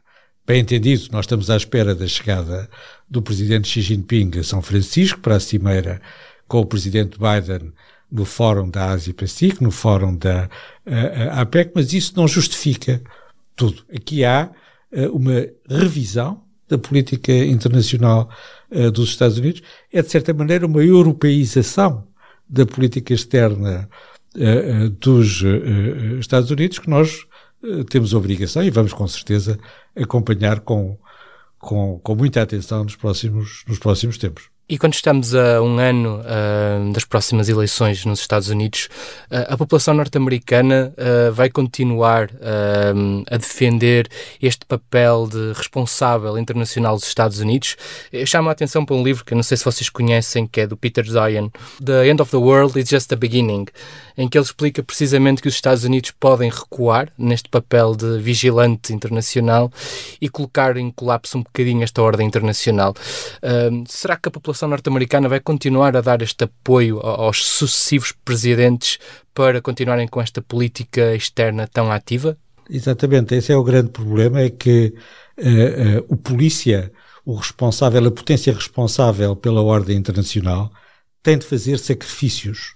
Bem 0.50 0.62
entendido, 0.62 1.06
nós 1.12 1.26
estamos 1.26 1.48
à 1.48 1.56
espera 1.56 1.94
da 1.94 2.08
chegada 2.08 2.68
do 3.08 3.22
presidente 3.22 3.68
Xi 3.68 3.82
Jinping 3.82 4.32
a 4.36 4.42
São 4.42 4.60
Francisco 4.60 5.20
para 5.20 5.36
a 5.36 5.40
cimeira 5.40 6.02
com 6.48 6.58
o 6.58 6.66
presidente 6.66 7.16
Biden 7.16 7.72
no 8.10 8.24
Fórum 8.24 8.68
da 8.68 8.86
Ásia-Pacífico, 8.86 9.62
no 9.62 9.70
Fórum 9.70 10.16
da 10.16 10.50
uh, 10.84 11.40
APEC, 11.40 11.70
mas 11.72 11.92
isso 11.92 12.14
não 12.16 12.26
justifica 12.26 13.00
tudo. 13.54 13.84
Aqui 13.94 14.24
há 14.24 14.50
uh, 14.92 15.16
uma 15.16 15.46
revisão 15.68 16.42
da 16.68 16.76
política 16.76 17.32
internacional 17.32 18.28
dos 18.92 19.10
Estados 19.10 19.38
Unidos, 19.38 19.62
é 19.92 20.02
de 20.02 20.10
certa 20.10 20.34
maneira 20.34 20.66
uma 20.66 20.82
europeização 20.82 22.08
da 22.48 22.66
política 22.66 23.14
externa 23.14 23.88
dos 25.00 25.42
Estados 26.20 26.50
Unidos 26.52 26.78
que 26.78 26.88
nós 26.88 27.24
temos 27.88 28.14
obrigação 28.14 28.62
e 28.62 28.70
vamos 28.70 28.92
com 28.92 29.07
certeza 29.07 29.59
acompanhar 29.94 30.61
com, 30.61 30.99
com, 31.59 31.99
com 31.99 32.14
muita 32.14 32.42
atenção 32.42 32.85
nos 32.85 32.96
próximos, 32.96 33.64
nos 33.66 33.79
próximos 33.79 34.18
tempos. 34.18 34.51
E 34.70 34.78
quando 34.78 34.94
estamos 34.94 35.35
a 35.35 35.61
um 35.61 35.80
ano 35.80 36.20
uh, 36.20 36.92
das 36.92 37.04
próximas 37.04 37.48
eleições 37.48 38.04
nos 38.04 38.20
Estados 38.20 38.50
Unidos, 38.50 38.88
uh, 39.28 39.52
a 39.52 39.56
população 39.56 39.92
norte-americana 39.94 40.94
uh, 40.96 41.33
vai 41.33 41.50
continuar 41.50 42.30
a 43.28 43.37
defender 43.37 44.09
este 44.40 44.64
papel 44.64 45.26
de 45.26 45.52
responsável 45.54 46.38
internacional 46.38 46.94
dos 46.94 47.06
Estados 47.06 47.40
Unidos. 47.40 47.76
Eu 48.12 48.26
chamo 48.26 48.48
a 48.48 48.52
atenção 48.52 48.85
para 48.85 48.94
um 48.94 49.02
livro 49.02 49.24
que 49.24 49.35
não 49.35 49.42
sei 49.42 49.56
se 49.56 49.64
vocês 49.64 49.88
conhecem, 49.88 50.46
que 50.46 50.61
é 50.61 50.66
do 50.66 50.76
Peter 50.76 51.04
Zion, 51.04 51.48
The 51.85 52.06
End 52.06 52.22
of 52.22 52.30
the 52.30 52.37
World 52.37 52.78
is 52.78 52.88
Just 52.88 53.09
the 53.09 53.16
Beginning, 53.16 53.66
em 54.16 54.28
que 54.28 54.38
ele 54.38 54.44
explica 54.44 54.83
precisamente 54.83 55.42
que 55.42 55.48
os 55.48 55.54
Estados 55.54 55.83
Unidos 55.83 56.12
podem 56.12 56.48
recuar 56.50 57.11
neste 57.18 57.48
papel 57.48 57.96
de 57.96 58.18
vigilante 58.20 58.92
internacional 58.92 59.72
e 60.20 60.28
colocar 60.28 60.76
em 60.76 60.90
colapso 60.90 61.38
um 61.38 61.42
bocadinho 61.42 61.83
esta 61.83 62.00
ordem 62.02 62.26
internacional. 62.26 62.94
será 63.88 64.16
que 64.16 64.28
a 64.28 64.33
população 64.33 64.60
população 64.61 64.68
norte-americana 64.68 65.29
vai 65.29 65.40
continuar 65.40 65.96
a 65.96 66.01
dar 66.01 66.20
este 66.23 66.44
apoio 66.44 66.99
aos 67.01 67.46
sucessivos 67.46 68.12
presidentes 68.25 68.99
para 69.33 69.61
continuarem 69.61 70.07
com 70.07 70.20
esta 70.20 70.42
política 70.42 71.14
externa 71.14 71.66
tão 71.66 71.90
ativa? 71.90 72.37
Exatamente, 72.68 73.35
esse 73.35 73.53
é 73.53 73.57
o 73.57 73.64
grande 73.64 73.90
problema, 73.90 74.40
é 74.40 74.51
que 74.51 74.94
uh, 75.38 76.01
uh, 76.01 76.07
o 76.09 76.16
polícia, 76.16 76.92
o 77.25 77.35
responsável, 77.35 78.07
a 78.07 78.11
potência 78.11 78.53
responsável 78.53 79.35
pela 79.35 79.62
ordem 79.62 79.96
internacional, 79.96 80.70
tem 81.23 81.38
de 81.38 81.46
fazer 81.46 81.79
sacrifícios. 81.79 82.75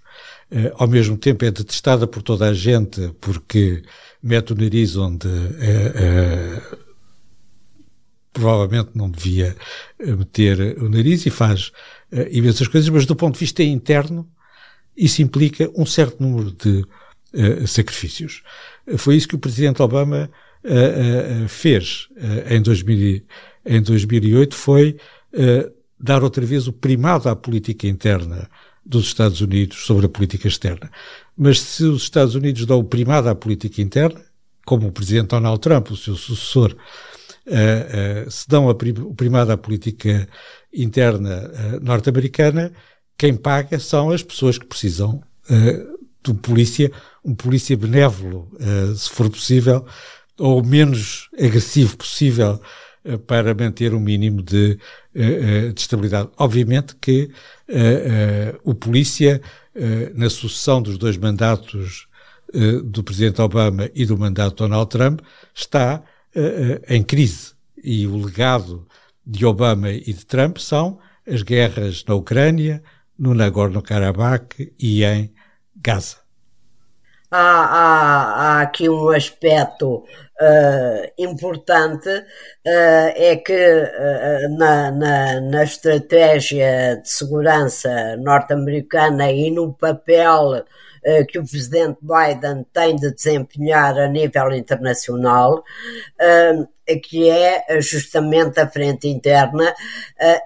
Uh, 0.51 0.73
ao 0.77 0.89
mesmo 0.89 1.17
tempo 1.17 1.45
é 1.45 1.51
detestada 1.51 2.07
por 2.07 2.23
toda 2.23 2.49
a 2.49 2.55
gente 2.55 3.13
porque 3.21 3.83
mete 4.23 4.53
o 4.53 4.57
nariz 4.57 4.97
onde 4.97 5.29
provavelmente 8.35 8.91
não 8.95 9.09
devia 9.09 9.57
eh, 9.99 10.13
meter 10.13 10.77
o 10.83 10.89
nariz 10.91 11.25
e 11.25 11.31
faz 11.31 11.69
uh, 12.13 12.27
imensas 12.31 12.69
coisas, 12.69 12.91
mas 12.91 13.07
do 13.07 13.17
ponto 13.17 13.35
de 13.35 13.41
vista 13.41 13.63
interno, 13.63 14.29
isso 14.95 15.23
implica 15.23 15.71
um 15.75 15.87
certo 15.87 16.21
número 16.21 16.51
de 16.51 16.85
uh, 17.33 17.67
sacrifícios. 17.67 18.43
Uh, 18.87 18.99
foi 18.99 19.17
isso 19.17 19.29
que 19.29 19.37
o 19.37 19.39
Presidente 19.39 19.81
Obama 19.81 20.29
fez 21.47 22.09
em, 22.49 22.63
2000, 22.63 23.23
em 23.67 23.83
2008, 23.83 24.55
foi 24.55 24.97
dar 26.01 26.25
outra 26.25 26.43
vez 26.47 26.67
o 26.67 26.73
primado 26.73 27.29
à 27.29 27.37
política 27.37 27.87
interna 27.87 28.49
dos 28.83 29.05
Estados 29.05 29.43
Unidos 29.43 29.85
sobre 29.85 30.07
a 30.07 30.09
política 30.09 30.49
externa. 30.49 30.91
Mas 31.37 31.61
se 31.61 31.85
os 31.85 32.05
Estados 32.05 32.35
Unidos 32.35 32.65
dão 32.65 32.79
o 32.79 32.85
primado 32.85 33.29
à 33.29 33.35
política 33.35 33.83
interna, 33.83 34.23
como 34.65 34.89
o 34.89 34.93
Presidente 34.93 35.29
Donald 35.29 35.61
Trump, 35.61 35.91
o 35.91 35.97
seu 35.99 36.17
sucessor, 36.17 36.75
uh, 37.47 38.31
se 38.31 38.49
dão 38.49 38.69
a, 38.69 38.73
o 38.73 39.15
primado 39.15 39.53
à 39.53 39.57
política 39.57 40.29
interna 40.73 41.51
uh, 41.51 41.85
norte-americana, 41.85 42.73
quem 43.17 43.35
paga 43.35 43.79
são 43.79 44.11
as 44.11 44.23
pessoas 44.23 44.59
que 44.59 44.67
precisam 44.67 45.23
um 46.29 46.35
polícia, 46.35 46.91
um 47.25 47.35
polícia 47.35 47.77
benévolo, 47.77 48.51
se 48.97 49.09
for 49.11 49.31
possível, 49.31 49.87
ou 50.39 50.61
o 50.61 50.67
menos 50.67 51.29
agressivo 51.39 51.97
possível 51.97 52.61
para 53.27 53.55
manter 53.55 53.95
um 53.95 54.01
mínimo 54.01 54.43
de, 54.43 54.79
de 55.15 55.81
estabilidade. 55.81 56.31
Obviamente 56.39 56.97
que 56.97 57.31
o 58.65 58.75
polícia, 58.75 59.41
na 60.15 60.29
sucessão 60.29 60.83
dos 60.83 60.99
dois 60.99 61.17
mandatos 61.17 62.09
do 62.85 63.05
presidente 63.05 63.41
Obama 63.41 63.89
e 63.95 64.05
do 64.05 64.19
mandato 64.19 64.51
de 64.51 64.57
Donald 64.57 64.91
Trump, 64.91 65.21
está 65.55 66.03
em 66.89 67.03
crise. 67.03 67.53
E 67.83 68.07
o 68.07 68.17
legado 68.17 68.87
de 69.27 69.45
Obama 69.45 69.91
e 69.91 70.13
de 70.13 70.27
Trump 70.27 70.59
são 70.59 70.99
as 71.27 71.43
guerras 71.43 72.05
na 72.07 72.15
Ucrânia, 72.15 72.83
no 73.19 73.35
Nagorno-Karabakh 73.35 74.73
e 74.79 75.05
em 75.05 75.33
Gaza. 75.77 76.17
Há, 77.31 77.41
há, 77.41 78.59
há 78.59 78.63
aqui 78.63 78.89
um 78.89 79.09
aspecto 79.09 79.97
uh, 79.97 81.13
importante, 81.19 82.09
uh, 82.09 83.13
é 83.17 83.37
que 83.37 83.53
uh, 83.53 84.57
na, 84.57 84.91
na, 84.93 85.41
na, 85.41 85.65
estratégia 85.65 87.01
de 87.03 87.11
segurança 87.11 88.17
norte-americana 88.19 89.33
e 89.33 89.51
no 89.51 89.73
papel 89.75 90.65
que 91.29 91.39
o 91.39 91.47
presidente 91.47 91.99
Biden 92.01 92.65
tem 92.73 92.97
de 92.97 93.13
desempenhar 93.13 93.99
a 93.99 94.09
nível 94.09 94.53
internacional, 94.55 95.63
que 97.03 97.29
é 97.29 97.81
justamente 97.81 98.59
a 98.59 98.69
frente 98.69 99.09
interna 99.09 99.75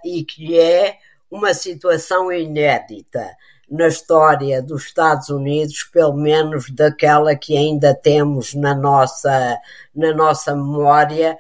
e 0.05 0.25
que 0.25 0.59
é 0.59 0.97
uma 1.31 1.55
situação 1.55 2.33
inédita 2.33 3.37
na 3.71 3.87
história 3.87 4.63
dos 4.63 4.87
Estados 4.87 5.29
Unidos, 5.29 5.85
pelo 5.93 6.15
menos 6.15 6.71
daquela 6.71 7.37
que 7.37 7.57
ainda 7.57 7.95
temos 7.95 8.55
na 8.55 8.75
nossa, 8.75 9.59
na 9.95 10.15
nossa 10.15 10.57
memória, 10.57 11.37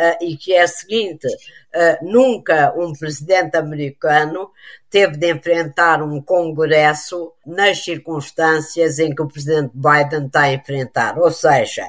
uh, 0.00 0.24
e 0.24 0.36
que 0.36 0.54
é 0.54 0.62
a 0.62 0.68
seguinte: 0.68 1.26
uh, 1.26 2.04
nunca 2.04 2.72
um 2.76 2.92
presidente 2.92 3.56
americano 3.56 4.50
teve 4.88 5.16
de 5.18 5.30
enfrentar 5.30 6.02
um 6.02 6.20
Congresso 6.22 7.32
nas 7.46 7.84
circunstâncias 7.84 8.98
em 8.98 9.14
que 9.14 9.22
o 9.22 9.28
presidente 9.28 9.72
Biden 9.74 10.26
está 10.26 10.42
a 10.42 10.52
enfrentar. 10.52 11.18
Ou 11.18 11.30
seja, 11.30 11.86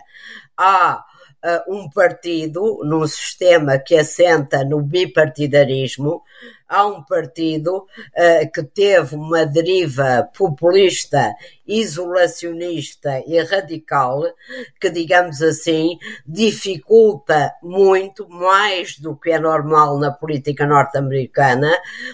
há 0.57 1.03
uh, 1.43 1.73
um 1.73 1.89
partido 1.89 2.81
num 2.83 3.07
sistema 3.07 3.79
que 3.79 3.95
assenta 3.95 4.63
no 4.63 4.81
bipartidarismo, 4.81 6.21
há 6.71 6.87
um 6.87 7.03
partido 7.03 7.79
uh, 7.79 8.51
que 8.53 8.63
teve 8.63 9.15
uma 9.15 9.45
deriva 9.45 10.29
populista, 10.37 11.35
isolacionista 11.67 13.21
e 13.27 13.37
radical, 13.43 14.23
que, 14.79 14.89
digamos 14.89 15.41
assim, 15.41 15.97
dificulta 16.25 17.53
muito, 17.61 18.27
mais 18.29 18.97
do 18.97 19.15
que 19.15 19.31
é 19.31 19.39
normal 19.39 19.99
na 19.99 20.11
política 20.11 20.65
norte-americana, 20.65 21.69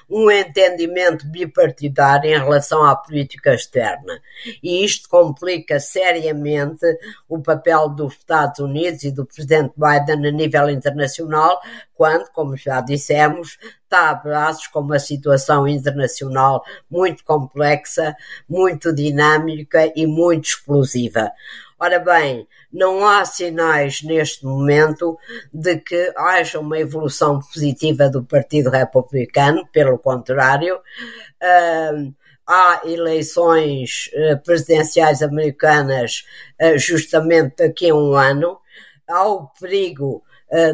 um 0.10 0.30
entendimento 0.32 1.28
bipartidário 1.28 2.30
em 2.30 2.38
relação 2.38 2.84
à 2.84 2.96
política 2.96 3.54
externa. 3.54 4.20
E 4.64 4.84
isto 4.84 5.08
complica 5.08 5.80
seriamente 5.80 6.86
o 7.30 7.40
papel 7.40 7.90
dos 7.90 8.14
Estados 8.14 8.60
Unidos 8.60 9.04
e 9.04 9.12
do 9.12 9.26
presidente 9.26 9.74
Biden 9.78 10.28
a 10.28 10.32
nível 10.32 10.70
internacional, 10.70 11.60
quando, 11.98 12.30
como 12.32 12.56
já 12.56 12.80
dissemos, 12.80 13.58
está 13.84 14.12
a 14.12 14.16
braços 14.16 14.68
com 14.68 14.82
uma 14.82 15.00
situação 15.00 15.68
internacional 15.68 16.64
muito 16.90 17.24
complexa, 17.26 18.16
muito 18.48 18.94
dinâmica 18.94 19.92
e 19.96 20.06
muito 20.06 20.46
explosiva. 20.46 21.32
Ora 21.80 22.00
bem, 22.00 22.48
não 22.72 23.08
há 23.08 23.24
sinais 23.24 24.02
neste 24.02 24.46
momento 24.46 25.18
de 25.54 25.78
que 25.78 26.12
haja 26.16 26.60
uma 26.60 26.80
evolução 26.80 27.40
positiva 27.40 28.10
do 28.10 28.24
Partido 28.24 28.70
Republicano, 28.70 29.68
pelo 29.72 30.00
contrário, 30.00 30.78
uh, 30.78 32.14
há 32.48 32.82
eleições 32.84 34.10
uh, 34.14 34.42
presidenciais 34.44 35.22
americanas 35.22 36.26
uh, 36.62 36.78
justamente 36.80 37.58
daqui 37.58 37.92
a 37.92 37.96
um 37.96 38.16
ano, 38.16 38.60
há 39.08 39.28
o 39.28 39.48
perigo 39.60 40.24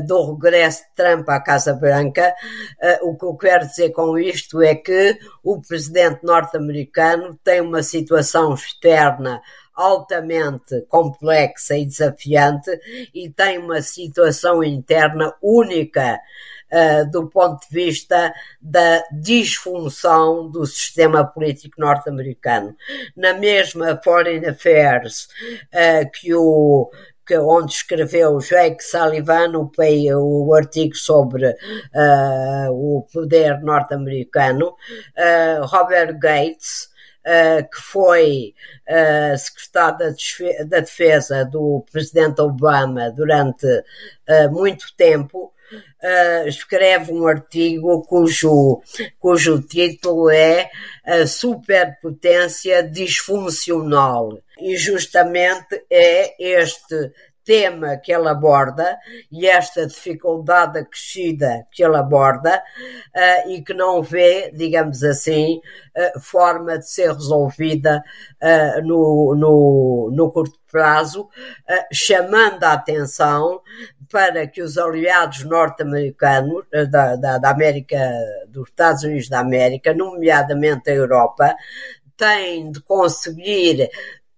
do 0.06 0.34
regresso 0.34 0.84
de 0.84 0.96
Trump 0.96 1.28
à 1.30 1.40
Casa 1.40 1.74
Branca. 1.74 2.34
Uh, 3.02 3.10
o 3.10 3.18
que 3.18 3.26
eu 3.26 3.36
quero 3.36 3.68
dizer 3.68 3.90
com 3.92 4.18
isto 4.18 4.62
é 4.62 4.76
que 4.76 5.18
o 5.44 5.60
presidente 5.62 6.24
norte-americano 6.24 7.40
tem 7.44 7.62
uma 7.62 7.82
situação 7.82 8.54
externa 8.54 9.42
altamente 9.76 10.82
complexa 10.88 11.76
e 11.76 11.86
desafiante 11.86 12.70
e 13.14 13.30
tem 13.30 13.58
uma 13.58 13.82
situação 13.82 14.64
interna 14.64 15.34
única 15.42 16.20
uh, 16.72 17.10
do 17.10 17.28
ponto 17.28 17.68
de 17.68 17.74
vista 17.74 18.34
da 18.62 19.04
disfunção 19.12 20.50
do 20.50 20.66
sistema 20.66 21.26
político 21.26 21.80
norte-americano. 21.80 22.76
Na 23.16 23.34
mesma 23.34 24.00
Foreign 24.04 24.48
Affairs 24.48 25.28
uh, 25.74 26.10
que 26.14 26.34
o 26.36 26.92
que, 27.26 27.38
onde 27.38 27.72
escreveu 27.74 28.38
Jake 28.40 28.84
Sullivan 28.84 29.54
o, 29.58 29.70
o 30.48 30.54
artigo 30.54 30.96
sobre 30.96 31.50
uh, 31.50 32.72
o 32.72 33.08
poder 33.12 33.62
norte-americano, 33.62 34.70
uh, 34.70 35.66
Robert 35.66 36.18
Gates, 36.20 36.90
uh, 37.26 37.64
que 37.70 37.82
foi 37.82 38.54
secretário 39.38 39.98
da, 40.00 40.66
da 40.66 40.80
Defesa 40.82 41.46
do 41.46 41.86
presidente 41.92 42.42
Obama 42.42 43.12
durante 43.12 43.66
muito 44.52 44.94
tempo, 44.98 45.53
uh, 45.74 46.48
escreve 46.48 47.12
um 47.12 47.28
artigo 47.28 48.04
cujo, 48.04 48.82
cujo 49.20 49.62
título 49.62 50.30
é 50.30 50.70
A 51.06 51.26
Superpotência 51.26 52.84
Disfuncional. 52.84 54.40
E 54.60 54.76
justamente 54.78 55.84
é 55.90 56.36
este 56.40 57.12
tema 57.44 57.98
que 57.98 58.14
ele 58.14 58.28
aborda 58.28 58.98
e 59.32 59.48
esta 59.48 59.86
dificuldade 59.86 60.80
acrescida 60.80 61.66
que 61.72 61.84
ele 61.84 61.98
aborda 61.98 62.62
uh, 63.16 63.50
e 63.50 63.62
que 63.62 63.74
não 63.74 64.02
vê, 64.02 64.52
digamos 64.52 65.04
assim, 65.04 65.58
uh, 65.58 66.20
forma 66.20 66.78
de 66.80 66.90
ser 66.90 67.12
resolvida 67.12 68.04
uh, 68.42 68.82
no, 68.86 69.36
no, 69.36 70.10
no 70.14 70.32
curto 70.32 70.58
prazo, 70.72 71.30
chamando 71.92 72.64
a 72.64 72.74
atenção 72.74 73.62
para 74.12 74.48
que 74.48 74.60
os 74.60 74.76
aliados 74.76 75.44
norte-americanos 75.44 76.66
da, 76.90 77.16
da, 77.16 77.38
da 77.38 77.50
América, 77.52 77.96
dos 78.48 78.70
Estados 78.70 79.04
Unidos 79.04 79.30
da 79.30 79.40
América, 79.40 79.94
nomeadamente 79.94 80.90
a 80.90 80.96
Europa, 80.96 81.56
têm 82.18 82.72
de 82.72 82.82
conseguir 82.82 83.88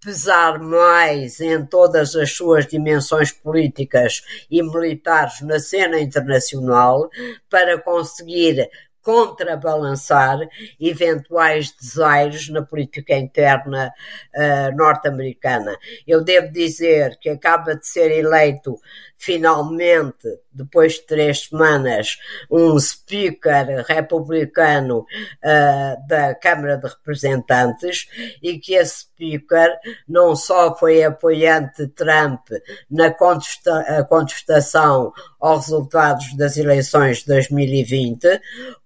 pesar 0.05 0.59
mais 0.59 1.41
em 1.41 1.65
todas 1.65 2.15
as 2.15 2.31
suas 2.31 2.67
dimensões 2.67 3.31
políticas 3.31 4.21
e 4.51 4.61
militares 4.61 5.41
na 5.41 5.59
cena 5.59 5.99
internacional 5.99 7.09
para 7.49 7.81
conseguir 7.81 8.69
contrabalançar 9.05 10.39
eventuais 10.79 11.71
desaires 11.71 12.49
na 12.49 12.63
política 12.63 13.15
interna 13.15 13.93
uh, 14.35 14.75
norte-americana. 14.75 15.77
Eu 16.07 16.23
devo 16.23 16.51
dizer 16.51 17.15
que 17.21 17.29
acaba 17.29 17.75
de 17.75 17.87
ser 17.87 18.11
eleito 18.11 18.75
finalmente, 19.17 20.27
depois 20.51 20.93
de 20.93 21.05
três 21.05 21.47
semanas, 21.47 22.17
um 22.49 22.77
speaker 22.79 23.85
republicano 23.87 24.99
uh, 24.99 26.07
da 26.07 26.33
Câmara 26.35 26.77
de 26.77 26.87
Representantes 26.87 28.07
e 28.41 28.59
que 28.59 28.73
esse 28.73 29.01
speaker 29.01 29.77
não 30.07 30.35
só 30.35 30.75
foi 30.75 31.03
apoiante 31.03 31.85
de 31.85 31.87
Trump 31.89 32.47
na 32.89 33.11
contesta 33.11 34.03
contestação 34.09 35.13
aos 35.39 35.65
resultados 35.65 36.35
das 36.35 36.57
eleições 36.57 37.19
de 37.19 37.27
2020, 37.27 38.41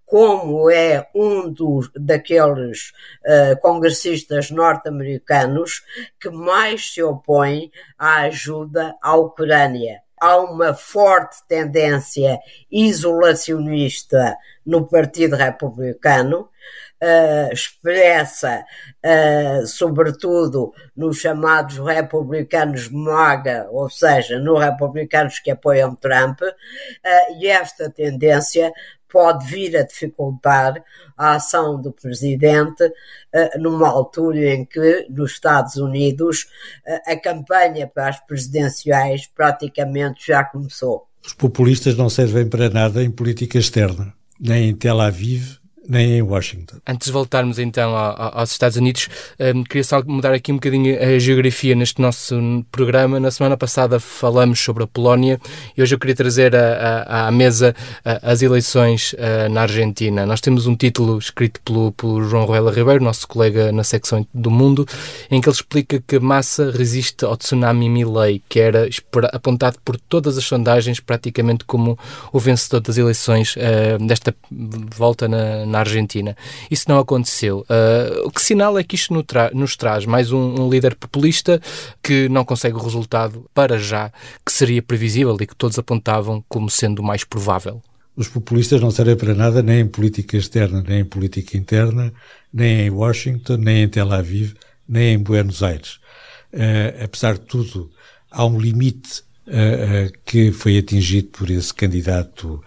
como 0.10 0.72
é 0.72 1.08
um 1.14 1.54
dos, 1.54 1.92
daqueles 1.96 2.92
uh, 3.24 3.56
congressistas 3.62 4.50
norte-americanos 4.50 5.84
que 6.20 6.32
mais 6.32 6.94
se 6.94 7.04
opõe 7.04 7.72
à 7.96 8.22
ajuda 8.22 8.96
à 9.04 9.16
Ucrânia. 9.16 10.02
Há 10.20 10.38
uma 10.38 10.74
forte 10.74 11.38
tendência 11.48 12.40
isolacionista 12.72 14.36
no 14.66 14.88
Partido 14.88 15.36
Republicano, 15.36 16.50
uh, 17.02 17.54
expressa, 17.54 18.66
uh, 19.06 19.68
sobretudo 19.68 20.74
nos 20.96 21.20
chamados 21.20 21.78
republicanos 21.78 22.90
MAGA, 22.90 23.68
ou 23.72 23.90
seja, 23.90 24.40
nos 24.40 24.60
republicanos 24.60 25.40
que 25.40 25.52
apoiam 25.52 25.96
Trump, 25.96 26.42
uh, 26.42 27.40
e 27.40 27.48
esta 27.48 27.90
tendência 27.92 28.72
pode 29.12 29.46
vir 29.46 29.76
a 29.78 29.84
dificultar 29.84 30.84
a 31.18 31.34
ação 31.36 31.82
do 31.82 31.92
presidente 31.92 32.84
uh, 32.84 33.60
numa 33.60 33.90
altura 33.90 34.54
em 34.54 34.66
que 34.66 35.08
nos 35.10 35.32
Estados 35.32 35.76
Unidos 35.76 36.48
uh, 36.88 37.12
a 37.12 37.16
campanha 37.16 37.88
para 37.88 38.10
as 38.10 38.20
presidenciais 38.20 39.28
praticamente 39.28 40.28
já 40.28 40.44
começou. 40.44 41.08
Os 41.26 41.34
populistas 41.34 41.98
não 41.98 42.10
servem 42.10 42.48
para 42.48 42.70
nada 42.70 43.04
em 43.04 43.12
política 43.12 43.58
externa, 43.58 44.14
nem 44.40 44.70
em 44.70 44.76
Tel 44.76 45.02
Aviv, 45.02 45.59
nem 45.90 46.18
em 46.18 46.22
Washington. 46.22 46.78
Antes 46.88 47.08
de 47.08 47.12
voltarmos 47.12 47.58
então 47.58 47.96
aos 47.96 48.52
Estados 48.52 48.78
Unidos, 48.78 49.10
um, 49.40 49.64
queria 49.64 49.84
só 49.84 50.04
mudar 50.04 50.34
aqui 50.34 50.52
um 50.52 50.56
bocadinho 50.56 51.02
a 51.02 51.18
geografia 51.18 51.74
neste 51.74 52.00
nosso 52.00 52.64
programa. 52.72 53.20
Na 53.20 53.32
semana 53.32 53.58
passada 53.58 54.00
falamos 54.00 54.60
sobre 54.60 54.84
a 54.84 54.88
Polónia 54.88 55.42
e 55.76 55.82
hoje 55.82 55.96
eu 55.96 56.00
queria 56.00 56.16
trazer 56.16 56.56
à 56.56 57.32
mesa 57.32 57.76
as 58.22 58.44
eleições 58.44 59.14
uh, 59.14 59.50
na 59.50 59.62
Argentina. 59.62 60.28
Nós 60.28 60.40
temos 60.40 60.68
um 60.68 60.76
título 60.76 61.18
escrito 61.18 61.60
pelo, 61.62 61.92
pelo 61.94 62.24
João 62.24 62.46
Ruela 62.46 62.72
Ribeiro, 62.72 63.04
nosso 63.04 63.28
colega 63.28 63.72
na 63.72 63.84
secção 63.84 64.28
do 64.32 64.52
Mundo, 64.52 64.86
em 65.32 65.42
que 65.42 65.50
ele 65.50 65.56
explica 65.56 66.00
que 66.06 66.20
Massa 66.20 66.70
resiste 66.70 67.26
ao 67.26 67.36
tsunami 67.36 67.90
Milley, 67.90 68.44
que 68.48 68.60
era 68.60 68.88
apontado 69.34 69.80
por 69.84 69.98
todas 69.98 70.38
as 70.38 70.44
sondagens 70.44 71.00
praticamente 71.00 71.66
como 71.66 71.98
o 72.32 72.40
vencedor 72.40 72.82
das 72.82 72.98
eleições 72.98 73.56
uh, 73.56 74.06
desta 74.06 74.36
volta 74.96 75.28
na, 75.28 75.66
na 75.66 75.79
Argentina. 75.80 76.36
Isso 76.70 76.86
não 76.88 77.00
aconteceu. 77.00 77.66
Uh, 77.70 78.32
que 78.32 78.42
sinal 78.42 78.78
é 78.78 78.84
que 78.84 78.96
isto 78.96 79.14
nos, 79.14 79.24
tra 79.26 79.52
nos 79.54 79.76
traz 79.76 80.06
mais 80.06 80.32
um, 80.32 80.62
um, 80.62 80.70
líder 80.70 80.96
populista 80.96 81.62
que 82.02 82.30
não 82.30 82.46
consegue 82.46 82.76
o 82.76 82.84
resultado 82.84 83.46
para 83.54 83.78
já 83.78 84.12
que 84.46 84.52
seria 84.52 84.82
previsível 84.82 85.38
e 85.40 85.48
que 85.48 85.56
todos 85.56 85.78
apontavam 85.78 86.44
como 86.48 86.70
sendo 86.70 87.00
o 87.00 87.06
mais 87.06 87.24
provável. 87.24 87.82
Os 88.16 88.28
populistas 88.28 88.82
não 88.82 88.92
servem 88.92 89.16
para 89.16 89.34
nada 89.34 89.64
nem 89.64 89.82
em 89.82 89.88
política 89.88 90.36
externa, 90.36 90.84
nem 90.86 91.00
em 91.00 91.06
política 91.06 91.58
interna, 91.58 92.12
nem 92.52 92.88
em 92.88 92.90
Washington, 92.90 93.56
nem 93.58 93.84
em 93.84 93.88
Tel 93.88 94.12
Aviv, 94.12 94.56
nem 94.88 95.14
em 95.14 95.18
Buenos 95.18 95.64
Aires. 95.64 96.00
Uh, 96.54 97.04
apesar 97.04 97.36
de 97.36 97.42
tudo, 97.42 97.90
há 98.30 98.46
um 98.46 98.60
limite 98.60 99.22
uh, 99.48 100.12
que 100.26 100.52
foi 100.52 100.78
atingido 100.78 101.30
por 101.30 101.50
esse 101.50 101.74
candidato 101.74 102.62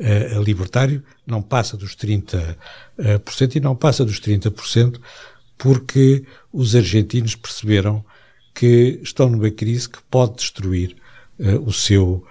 uh, 0.00 0.42
libertário, 0.42 1.02
não 1.26 1.42
passa 1.42 1.76
dos 1.76 1.96
30% 1.96 2.56
uh, 2.98 3.56
e 3.56 3.60
não 3.60 3.74
passa 3.74 4.04
dos 4.04 4.20
30% 4.20 5.00
porque 5.58 6.24
os 6.52 6.76
argentinos 6.76 7.34
perceberam 7.34 8.04
que 8.54 9.00
estão 9.02 9.28
numa 9.28 9.50
crise 9.50 9.88
que 9.88 10.02
pode 10.10 10.36
destruir 10.36 10.96
uh, 11.38 11.60
o 11.66 11.72
seu 11.72 12.24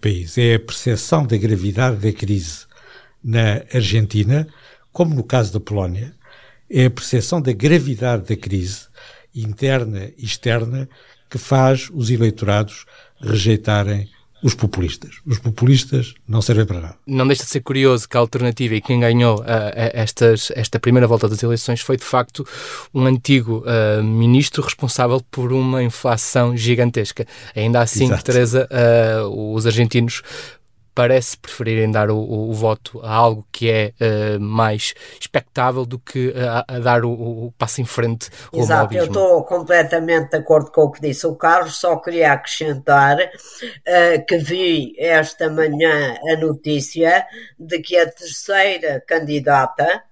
país. 0.00 0.36
É 0.36 0.56
a 0.56 0.58
percepção 0.58 1.24
da 1.24 1.36
gravidade 1.36 1.98
da 1.98 2.12
crise 2.12 2.66
na 3.22 3.62
Argentina, 3.72 4.44
como 4.92 5.14
no 5.14 5.22
caso 5.22 5.52
da 5.52 5.60
Polónia, 5.60 6.12
é 6.68 6.86
a 6.86 6.90
percepção 6.90 7.40
da 7.40 7.52
gravidade 7.52 8.26
da 8.26 8.36
crise 8.36 8.88
interna 9.32 10.10
e 10.18 10.24
externa 10.24 10.88
que 11.30 11.38
faz 11.38 11.88
os 11.94 12.10
eleitorados 12.10 12.86
rejeitarem 13.20 14.10
os 14.42 14.54
populistas. 14.54 15.16
Os 15.26 15.38
populistas 15.38 16.14
não 16.28 16.42
servem 16.42 16.66
para 16.66 16.80
nada. 16.80 16.96
Não 17.06 17.26
deixa 17.26 17.44
de 17.44 17.50
ser 17.50 17.60
curioso 17.60 18.08
que 18.08 18.16
a 18.16 18.20
alternativa 18.20 18.74
e 18.74 18.80
quem 18.80 19.00
ganhou 19.00 19.40
uh, 19.40 19.44
estas, 19.74 20.52
esta 20.54 20.78
primeira 20.78 21.06
volta 21.06 21.28
das 21.28 21.42
eleições 21.42 21.80
foi, 21.80 21.96
de 21.96 22.04
facto, 22.04 22.46
um 22.94 23.04
antigo 23.06 23.64
uh, 23.64 24.02
ministro 24.04 24.62
responsável 24.62 25.20
por 25.30 25.52
uma 25.52 25.82
inflação 25.82 26.56
gigantesca. 26.56 27.26
Ainda 27.54 27.80
assim, 27.80 28.06
Exato. 28.06 28.24
Teresa, 28.24 28.68
uh, 28.70 29.54
os 29.54 29.66
argentinos 29.66 30.22
parece 30.96 31.36
preferirem 31.36 31.90
dar 31.90 32.10
o, 32.10 32.16
o, 32.16 32.48
o, 32.48 32.52
voto 32.54 33.00
a 33.04 33.12
algo 33.12 33.46
que 33.52 33.70
é 33.70 33.92
uh, 34.00 34.40
mais 34.40 34.94
expectável 35.20 35.84
do 35.84 35.98
que 35.98 36.32
a, 36.34 36.64
a 36.66 36.78
dar 36.78 37.04
o, 37.04 37.10
o, 37.10 37.52
passo 37.58 37.82
em 37.82 37.84
frente 37.84 38.30
ao 38.50 38.60
Exato, 38.60 38.94
eu 38.94 39.04
estou 39.04 39.44
completamente 39.44 40.30
de 40.30 40.38
acordo 40.38 40.72
com 40.72 40.84
o 40.84 40.90
que 40.90 41.02
disse 41.02 41.26
o 41.26 41.36
Carlos, 41.36 41.76
só 41.78 41.96
queria 41.96 42.32
acrescentar 42.32 43.18
uh, 43.18 44.26
que 44.26 44.38
vi 44.38 44.94
esta 44.98 45.50
manhã 45.50 46.16
a 46.32 46.36
notícia 46.38 47.26
de 47.58 47.78
que 47.80 47.94
a 47.98 48.10
terceira 48.10 49.04
candidata 49.06 50.02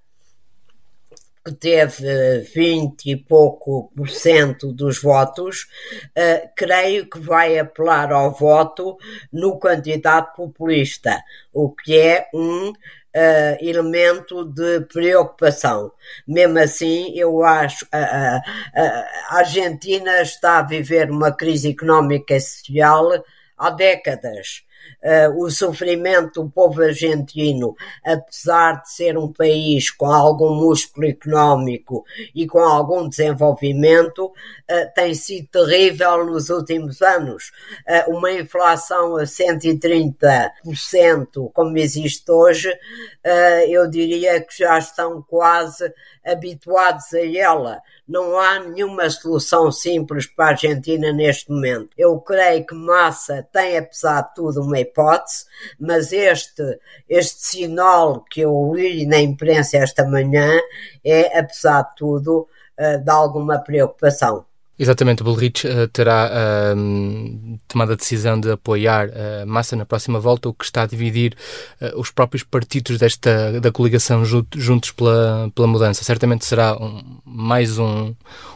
que 1.44 1.52
teve 1.52 2.40
20 2.54 3.10
e 3.10 3.16
pouco 3.16 3.92
por 3.94 4.08
cento 4.08 4.72
dos 4.72 5.00
votos, 5.00 5.68
uh, 6.16 6.48
creio 6.56 7.08
que 7.08 7.18
vai 7.18 7.58
apelar 7.58 8.12
ao 8.12 8.32
voto 8.32 8.96
no 9.30 9.58
candidato 9.58 10.34
populista, 10.34 11.22
o 11.52 11.70
que 11.70 11.98
é 11.98 12.28
um 12.32 12.70
uh, 12.70 12.74
elemento 13.60 14.44
de 14.44 14.80
preocupação. 14.82 15.92
Mesmo 16.26 16.58
assim, 16.58 17.12
eu 17.14 17.44
acho 17.44 17.86
a, 17.92 18.40
a 18.76 19.36
Argentina 19.38 20.22
está 20.22 20.58
a 20.58 20.62
viver 20.62 21.10
uma 21.10 21.30
crise 21.30 21.70
económica 21.70 22.34
e 22.34 22.40
social 22.40 23.22
há 23.56 23.70
décadas 23.70 24.64
uh, 25.02 25.42
o 25.42 25.50
sofrimento 25.50 26.42
do 26.42 26.50
povo 26.50 26.82
argentino, 26.82 27.74
apesar 28.04 28.82
de 28.82 28.90
ser 28.90 29.16
um 29.18 29.32
país 29.32 29.90
com 29.90 30.06
algum 30.06 30.54
músculo 30.54 31.06
económico 31.06 32.04
e 32.34 32.46
com 32.46 32.60
algum 32.60 33.08
desenvolvimento, 33.08 34.26
uh, 34.26 34.32
tem 34.94 35.14
sido 35.14 35.48
terrível 35.48 36.24
nos 36.24 36.50
últimos 36.50 37.02
anos. 37.02 37.50
Uh, 37.88 38.16
uma 38.16 38.30
inflação 38.32 39.16
a 39.16 39.24
130%, 39.24 41.50
como 41.52 41.76
existe 41.78 42.30
hoje, 42.30 42.72
eu 43.68 43.88
diria 43.88 44.40
que 44.40 44.58
já 44.58 44.78
estão 44.78 45.22
quase 45.22 45.92
habituados 46.24 47.12
a 47.12 47.24
ela. 47.24 47.80
Não 48.06 48.38
há 48.38 48.58
nenhuma 48.60 49.08
solução 49.10 49.70
simples 49.70 50.26
para 50.26 50.46
a 50.46 50.48
Argentina 50.50 51.12
neste 51.12 51.50
momento. 51.50 51.90
Eu 51.96 52.18
creio 52.20 52.66
que 52.66 52.74
Massa 52.74 53.46
tem, 53.52 53.76
apesar 53.76 54.22
de 54.22 54.34
tudo, 54.34 54.62
uma 54.62 54.80
hipótese, 54.80 55.46
mas 55.78 56.12
este, 56.12 56.62
este 57.08 57.40
sinal 57.40 58.24
que 58.30 58.40
eu 58.40 58.72
li 58.74 59.06
na 59.06 59.18
imprensa 59.18 59.78
esta 59.78 60.04
manhã 60.04 60.60
é, 61.04 61.38
apesar 61.38 61.82
de 61.82 61.96
tudo, 61.96 62.48
eh, 62.76 62.98
de 62.98 63.10
alguma 63.10 63.58
preocupação. 63.58 64.44
Exatamente, 64.76 65.22
o 65.22 65.24
Bullrich 65.24 65.68
uh, 65.68 65.86
terá 65.86 66.28
uh, 66.74 67.58
tomado 67.68 67.92
a 67.92 67.96
decisão 67.96 68.40
de 68.40 68.50
apoiar 68.50 69.08
uh, 69.08 69.46
Massa 69.46 69.76
na 69.76 69.86
próxima 69.86 70.18
volta, 70.18 70.48
o 70.48 70.54
que 70.54 70.64
está 70.64 70.82
a 70.82 70.86
dividir 70.86 71.36
uh, 71.80 72.00
os 72.00 72.10
próprios 72.10 72.42
partidos 72.42 72.98
desta, 72.98 73.60
da 73.60 73.70
coligação 73.70 74.24
juntos 74.24 74.90
pela, 74.90 75.48
pela 75.54 75.68
mudança. 75.68 76.02
Certamente 76.02 76.44
será 76.44 76.76
um, 76.76 77.20
mais 77.24 77.78
um, 77.78 78.12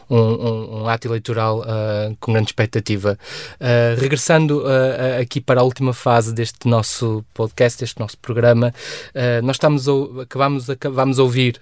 um, 0.09 0.17
um, 0.17 0.81
um 0.81 0.89
ato 0.89 1.07
eleitoral 1.07 1.59
uh, 1.59 2.15
com 2.19 2.33
grande 2.33 2.49
expectativa. 2.49 3.17
Uh, 3.59 3.99
regressando 3.99 4.63
uh, 4.63 5.21
aqui 5.21 5.39
para 5.39 5.61
a 5.61 5.63
última 5.63 5.93
fase 5.93 6.33
deste 6.33 6.67
nosso 6.67 7.23
podcast, 7.33 7.79
deste 7.79 7.99
nosso 7.99 8.17
programa, 8.17 8.73
nós 9.43 9.55
estamos 9.55 9.87
acabamos, 10.21 10.69
acabamos 10.69 11.19
a 11.19 11.23
ouvir 11.23 11.61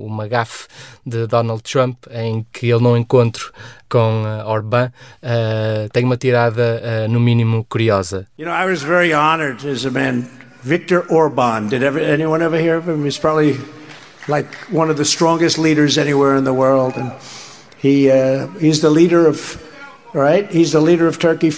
uma 0.00 0.26
gafe 0.28 0.66
de 1.04 1.26
Donald 1.26 1.62
Trump 1.62 2.04
em 2.10 2.46
que 2.52 2.70
ele 2.70 2.82
não 2.82 2.96
encontro 2.96 3.52
com 3.88 4.24
Orbán 4.46 4.90
tem 5.92 6.04
uma 6.04 6.16
tirada 6.16 7.08
no 7.08 7.20
mínimo 7.20 7.64
curiosa. 7.64 8.26
You 8.38 8.46
know, 8.46 8.54
I 8.54 8.66
was 8.66 8.82
very 8.82 9.12
honored 9.12 9.66
as 9.66 9.84
a 9.84 9.90
man. 9.90 10.28
Victor 10.64 11.04
Orban. 11.10 11.68
Did 11.68 11.82
ever, 11.82 12.00
anyone 12.00 12.40
ever 12.40 12.58
hear 12.58 12.78
of 12.78 12.88
him? 12.88 13.04
He's 13.04 13.18
probably 13.18 13.58
like 14.28 14.48
one 14.70 14.90
of 14.90 14.96
the 14.96 15.04
strongest 15.04 15.58
leaders 15.58 15.98
anywhere 15.98 16.36
in 16.36 16.44
the 16.44 16.52
world, 16.52 16.96
and 16.96 17.12
he 17.78 18.10
uh, 18.10 18.46
he's 18.58 18.80
the 18.80 18.90
leader 18.90 19.28
of. 19.28 19.58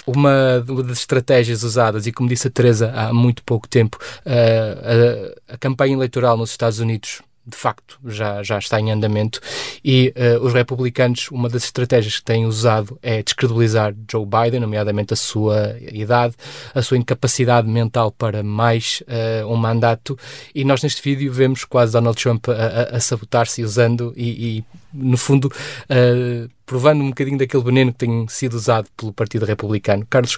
Uma 0.06 0.64
das 0.82 1.00
estratégias 1.00 1.62
usadas, 1.62 2.06
e 2.06 2.12
como 2.12 2.26
disse 2.26 2.48
a 2.48 2.50
Teresa 2.50 2.90
há 2.90 3.12
muito 3.12 3.42
pouco 3.44 3.68
tempo, 3.68 3.98
uh, 4.24 5.50
a, 5.50 5.54
a 5.54 5.58
campanha 5.58 5.92
eleitoral 5.92 6.38
nos 6.38 6.52
Estados 6.52 6.78
Unidos 6.78 7.20
de 7.46 7.56
facto 7.56 7.98
já, 8.04 8.42
já 8.42 8.58
está 8.58 8.80
em 8.80 8.90
andamento 8.90 9.40
e 9.84 10.12
uh, 10.16 10.44
os 10.44 10.52
republicanos, 10.52 11.30
uma 11.30 11.48
das 11.48 11.64
estratégias 11.64 12.16
que 12.16 12.24
têm 12.24 12.44
usado 12.44 12.98
é 13.02 13.22
descredibilizar 13.22 13.94
Joe 14.10 14.26
Biden, 14.26 14.60
nomeadamente 14.60 15.14
a 15.14 15.16
sua 15.16 15.76
idade, 15.80 16.34
a 16.74 16.82
sua 16.82 16.96
incapacidade 16.96 17.68
mental 17.68 18.10
para 18.10 18.42
mais 18.42 19.02
uh, 19.02 19.46
um 19.46 19.56
mandato 19.56 20.18
e 20.54 20.64
nós 20.64 20.82
neste 20.82 21.00
vídeo 21.02 21.32
vemos 21.32 21.64
quase 21.64 21.92
Donald 21.92 22.20
Trump 22.20 22.48
a, 22.48 22.52
a, 22.52 22.96
a 22.96 23.00
sabotar-se 23.00 23.62
usando 23.62 24.12
e, 24.16 24.58
e, 24.58 24.64
no 24.92 25.16
fundo 25.16 25.46
uh, 25.46 26.50
provando 26.66 27.02
um 27.02 27.10
bocadinho 27.10 27.38
daquele 27.38 27.62
veneno 27.62 27.92
que 27.92 27.98
tem 27.98 28.26
sido 28.28 28.54
usado 28.54 28.88
pelo 28.96 29.12
Partido 29.12 29.46
Republicano. 29.46 30.04
Carlos, 30.10 30.36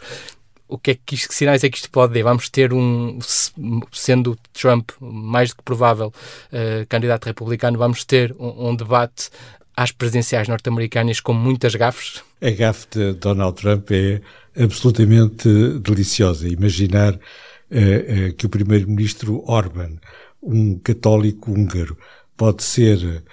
o 0.68 0.78
que 0.78 0.92
é 0.92 0.98
que, 1.04 1.14
isto, 1.14 1.28
que 1.28 1.35
sinais 1.35 1.64
é 1.64 1.70
que 1.70 1.78
isto 1.78 1.90
pode 1.90 2.14
dar? 2.14 2.22
Vamos 2.22 2.48
ter 2.48 2.72
um, 2.72 3.18
sendo 3.90 4.38
Trump 4.52 4.90
mais 5.00 5.50
do 5.50 5.57
que 5.57 5.62
provável 5.62 6.09
uh, 6.09 6.87
candidato 6.88 7.24
republicano, 7.24 7.78
vamos 7.78 8.04
ter 8.04 8.35
um, 8.38 8.68
um 8.68 8.76
debate 8.76 9.31
às 9.76 9.90
presidenciais 9.90 10.48
norte-americanas 10.48 11.20
com 11.20 11.33
muitas 11.33 11.74
gafes? 11.74 12.22
A 12.42 12.50
gafe 12.50 12.87
de 12.90 13.12
Donald 13.14 13.57
Trump 13.61 13.90
é 13.92 14.20
absolutamente 14.61 15.48
deliciosa. 15.81 16.48
Imaginar 16.48 17.14
uh, 17.14 17.16
uh, 17.16 18.35
que 18.35 18.44
o 18.44 18.48
primeiro-ministro 18.48 19.42
Orban, 19.46 19.96
um 20.42 20.78
católico 20.78 21.50
húngaro, 21.50 21.96
pode 22.37 22.62
ser 22.62 23.24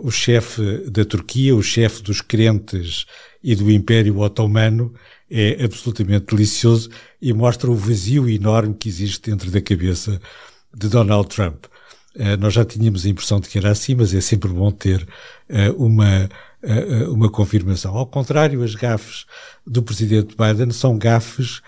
o 0.00 0.12
chefe 0.12 0.88
da 0.88 1.04
Turquia, 1.04 1.56
o 1.56 1.60
chefe 1.60 2.00
dos 2.00 2.20
crentes 2.20 3.04
e 3.42 3.56
do 3.56 3.68
Império 3.68 4.20
Otomano, 4.20 4.94
é 5.30 5.64
absolutamente 5.64 6.26
delicioso 6.34 6.88
e 7.20 7.32
mostra 7.32 7.70
o 7.70 7.74
vazio 7.74 8.28
enorme 8.28 8.74
que 8.74 8.88
existe 8.88 9.30
dentro 9.30 9.50
da 9.50 9.60
cabeça 9.60 10.20
de 10.74 10.88
Donald 10.88 11.28
Trump. 11.28 11.64
Uh, 12.14 12.36
nós 12.38 12.54
já 12.54 12.64
tínhamos 12.64 13.04
a 13.04 13.08
impressão 13.08 13.40
de 13.40 13.48
que 13.48 13.58
era 13.58 13.70
assim, 13.70 13.94
mas 13.94 14.14
é 14.14 14.20
sempre 14.20 14.48
bom 14.48 14.70
ter 14.70 15.06
uh, 15.50 15.84
uma, 15.84 16.28
uh, 16.62 17.12
uma 17.12 17.28
confirmação. 17.30 17.94
Ao 17.94 18.06
contrário, 18.06 18.62
as 18.62 18.74
gafes 18.74 19.26
do 19.66 19.82
presidente 19.82 20.34
Biden 20.36 20.70
são 20.70 20.98
gafes 20.98 21.60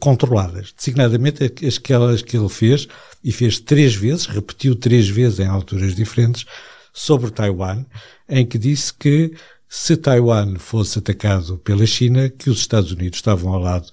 controladas, 0.00 0.72
designadamente 0.74 1.44
aquelas 1.44 2.22
que 2.22 2.34
ele 2.34 2.48
fez, 2.48 2.88
e 3.22 3.30
fez 3.30 3.60
três 3.60 3.94
vezes, 3.94 4.24
repetiu 4.24 4.74
três 4.74 5.06
vezes 5.06 5.38
em 5.38 5.46
alturas 5.46 5.94
diferentes, 5.94 6.46
sobre 6.94 7.30
Taiwan, 7.30 7.84
em 8.26 8.46
que 8.46 8.56
disse 8.56 8.94
que 8.94 9.34
se 9.68 9.96
Taiwan 9.96 10.56
fosse 10.58 10.98
atacado 10.98 11.58
pela 11.58 11.86
China, 11.86 12.28
que 12.28 12.50
os 12.50 12.58
Estados 12.58 12.92
Unidos 12.92 13.18
estavam 13.18 13.52
ao 13.52 13.60
lado 13.60 13.88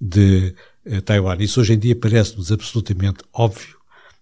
de 0.00 0.54
eh, 0.84 1.00
Taiwan. 1.00 1.36
Isso 1.40 1.60
hoje 1.60 1.74
em 1.74 1.78
dia 1.78 1.96
parece-nos 1.96 2.52
absolutamente 2.52 3.24
óbvio, 3.32 3.76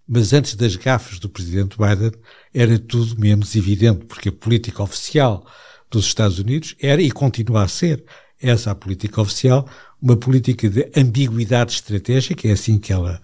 mas 0.07 0.33
antes 0.33 0.55
das 0.55 0.77
gafes 0.77 1.19
do 1.19 1.29
presidente 1.29 1.77
Biden 1.77 2.13
era 2.55 2.79
tudo 2.79 3.19
menos 3.19 3.57
evidente, 3.57 4.05
porque 4.05 4.29
a 4.29 4.33
política 4.33 4.83
oficial 4.83 5.47
dos 5.91 6.07
Estados 6.07 6.39
Unidos 6.39 6.77
era 6.81 7.03
e 7.03 7.11
continua 7.11 7.63
a 7.63 7.69
ser 7.69 8.05
essa 8.41 8.73
a 8.73 8.75
política 8.75 9.21
oficial, 9.21 9.69
uma 10.01 10.17
política 10.17 10.69
de 10.69 10.91
ambiguidade 10.97 11.73
estratégica, 11.73 12.49
é 12.49 12.53
assim 12.53 12.79
que 12.79 12.93
ela 12.93 13.23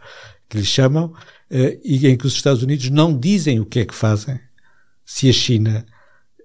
que 0.48 0.56
lhe 0.56 0.64
chamam, 0.64 1.12
eh, 1.50 1.78
e 1.84 2.06
em 2.06 2.16
que 2.16 2.26
os 2.26 2.34
Estados 2.34 2.62
Unidos 2.62 2.88
não 2.88 3.18
dizem 3.18 3.60
o 3.60 3.66
que 3.66 3.80
é 3.80 3.84
que 3.84 3.94
fazem 3.94 4.40
se 5.04 5.28
a 5.28 5.32
China 5.32 5.84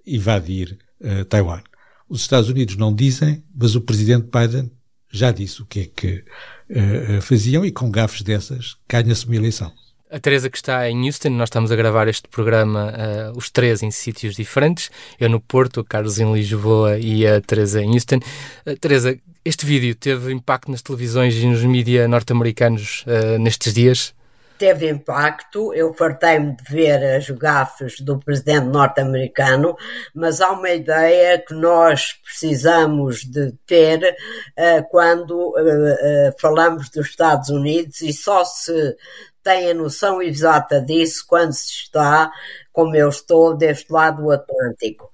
invadir 0.05 0.77
uh, 1.03 1.25
Taiwan. 1.25 1.61
Os 2.07 2.21
Estados 2.21 2.49
Unidos 2.49 2.75
não 2.75 2.93
dizem, 2.93 3.43
mas 3.55 3.75
o 3.75 3.81
presidente 3.81 4.27
Biden 4.31 4.71
já 5.11 5.31
disse 5.31 5.61
o 5.61 5.65
que 5.65 5.79
é 5.81 5.85
que 5.85 6.23
uh, 6.69 7.21
faziam 7.21 7.65
e 7.65 7.71
com 7.71 7.89
gafes 7.91 8.21
dessas 8.21 8.75
ganha-se 8.89 9.25
uma 9.25 9.35
eleição. 9.35 9.71
A 10.13 10.19
Teresa 10.19 10.47
que 10.47 10.57
está 10.57 10.87
em 10.87 11.07
Houston, 11.07 11.29
nós 11.31 11.47
estamos 11.47 11.71
a 11.71 11.75
gravar 11.75 12.07
este 12.07 12.27
programa, 12.27 12.93
uh, 12.93 13.35
os 13.35 13.49
três 13.49 13.81
em 13.81 13.89
sítios 13.89 14.35
diferentes. 14.35 14.91
Eu 15.19 15.27
no 15.27 15.41
Porto, 15.41 15.79
o 15.79 15.83
Carlos 15.83 16.19
em 16.19 16.31
Lisboa 16.31 16.99
e 16.99 17.25
a 17.25 17.41
Teresa 17.41 17.81
em 17.81 17.93
Houston. 17.93 18.17
Uh, 18.17 18.77
Teresa, 18.79 19.17
este 19.43 19.65
vídeo 19.65 19.95
teve 19.95 20.31
impacto 20.31 20.69
nas 20.69 20.83
televisões 20.83 21.33
e 21.33 21.47
nos 21.47 21.63
mídias 21.63 22.07
norte-americanos 22.07 23.03
uh, 23.07 23.39
nestes 23.39 23.73
dias? 23.73 24.13
Teve 24.57 24.89
impacto. 24.89 25.73
Eu 25.73 25.93
fartei-me 25.93 26.55
de 26.55 26.63
ver 26.63 27.03
as 27.15 27.29
gafes 27.29 27.99
do 27.99 28.19
presidente 28.19 28.65
norte-americano, 28.65 29.75
mas 30.13 30.41
há 30.41 30.51
uma 30.51 30.69
ideia 30.69 31.39
que 31.39 31.53
nós 31.53 32.13
precisamos 32.23 33.23
de 33.23 33.51
ter 33.65 33.99
uh, 34.03 34.83
quando 34.89 35.31
uh, 35.31 35.57
uh, 35.57 36.33
falamos 36.39 36.89
dos 36.89 37.07
Estados 37.07 37.49
Unidos 37.49 38.01
e 38.01 38.13
só 38.13 38.43
se 38.45 38.95
tem 39.43 39.69
a 39.69 39.73
noção 39.73 40.21
exata 40.21 40.81
disso 40.81 41.25
quando 41.27 41.51
se 41.51 41.69
está, 41.69 42.31
como 42.71 42.95
eu 42.95 43.09
estou, 43.09 43.53
deste 43.53 43.91
lado 43.91 44.23
do 44.23 44.31
Atlântico. 44.31 45.11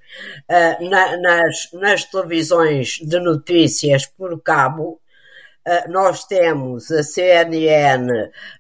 Na, 0.48 1.18
nas, 1.18 1.72
nas 1.74 2.04
televisões 2.06 3.00
de 3.02 3.20
notícias 3.20 4.06
por 4.06 4.40
cabo, 4.42 5.00
nós 5.90 6.24
temos 6.26 6.92
a 6.92 7.04
CNN 7.04 8.08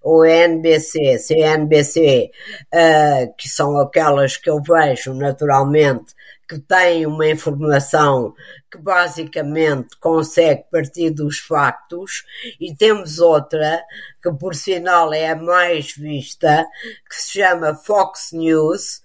ou 0.03 0.23
a 0.23 0.29
NBC, 0.29 1.17
CNBC, 1.17 2.31
uh, 2.73 3.33
que 3.37 3.47
são 3.49 3.77
aquelas 3.79 4.37
que 4.37 4.49
eu 4.49 4.61
vejo 4.61 5.13
naturalmente 5.13 6.13
que 6.49 6.59
têm 6.59 7.05
uma 7.05 7.27
informação 7.27 8.33
que 8.71 8.77
basicamente 8.79 9.95
consegue 9.99 10.63
partir 10.71 11.11
dos 11.11 11.37
factos, 11.37 12.23
e 12.59 12.75
temos 12.75 13.19
outra 13.19 13.83
que 14.21 14.31
por 14.33 14.55
sinal 14.55 15.13
é 15.13 15.29
a 15.29 15.35
mais 15.35 15.93
vista, 15.93 16.65
que 17.07 17.15
se 17.15 17.39
chama 17.39 17.75
Fox 17.75 18.31
News, 18.33 19.03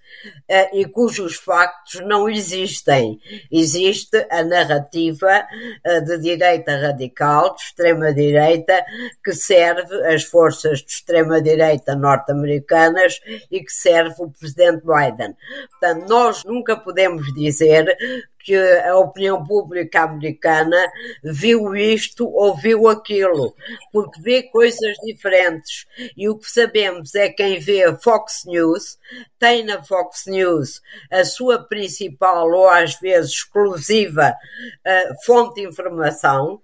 e 0.73 0.85
cujos 0.87 1.37
factos 1.37 2.01
não 2.01 2.29
existem. 2.29 3.21
Existe 3.51 4.27
a 4.31 4.43
narrativa 4.43 5.47
eh, 5.85 6.01
de 6.01 6.19
direita 6.19 6.77
radical, 6.77 7.55
de 7.55 7.62
extrema-direita, 7.62 8.85
que 9.23 9.33
serve 9.33 9.95
as 10.07 10.25
forças 10.25 10.81
de 10.81 10.91
extrema-direita 10.91 11.95
norte-americanas 11.95 13.21
e 13.51 13.61
que 13.61 13.73
serve 13.73 14.15
o 14.19 14.31
presidente 14.31 14.83
Biden. 14.85 15.37
Portanto, 15.71 16.09
nós 16.09 16.45
nunca 16.45 16.77
podemos 16.77 17.33
dizer 17.35 17.97
que 18.45 18.55
a 18.55 18.97
opinião 18.99 19.43
pública 19.43 20.03
americana 20.03 20.77
viu 21.23 21.75
isto 21.75 22.29
ou 22.29 22.55
viu 22.55 22.87
aquilo, 22.89 23.55
porque 23.91 24.21
vê 24.21 24.43
coisas 24.43 24.97
diferentes. 25.03 25.87
E 26.15 26.29
o 26.29 26.37
que 26.37 26.51
sabemos 26.51 27.15
é 27.15 27.31
quem 27.31 27.59
vê 27.59 27.85
a 27.85 27.97
Fox 27.97 28.43
News 28.47 28.99
tem 29.39 29.65
na 29.65 29.83
Fox 29.83 30.27
News 30.27 30.83
a 31.11 31.25
sua 31.25 31.59
principal 31.59 32.51
ou 32.51 32.69
às 32.69 33.01
vezes 33.01 33.33
exclusiva 33.33 34.31
uh, 34.31 35.25
fonte 35.25 35.63
de 35.63 35.69
informação 35.69 36.61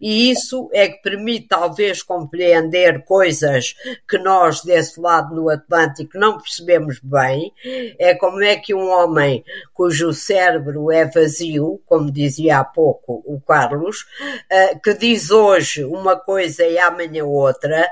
e 0.00 0.30
isso 0.30 0.68
é 0.72 0.88
que 0.88 1.02
permite 1.02 1.48
talvez 1.48 2.02
compreender 2.02 3.04
coisas 3.04 3.74
que 4.08 4.18
nós 4.18 4.62
desse 4.62 5.00
lado 5.00 5.34
no 5.34 5.48
Atlântico 5.48 6.18
não 6.18 6.38
percebemos 6.38 7.00
bem. 7.02 7.52
É 7.98 8.14
como 8.14 8.42
é 8.42 8.56
que 8.56 8.74
um 8.74 8.88
homem 8.88 9.44
cujo 9.72 10.12
cérebro 10.12 10.90
é 10.90 11.04
vazio, 11.04 11.80
como 11.86 12.10
dizia 12.10 12.58
há 12.58 12.64
pouco 12.64 13.22
o 13.26 13.40
Carlos, 13.40 14.06
eh, 14.50 14.74
que 14.76 14.94
diz 14.94 15.30
hoje 15.30 15.84
uma 15.84 16.16
coisa 16.16 16.64
e 16.64 16.78
amanhã 16.78 17.24
outra, 17.24 17.90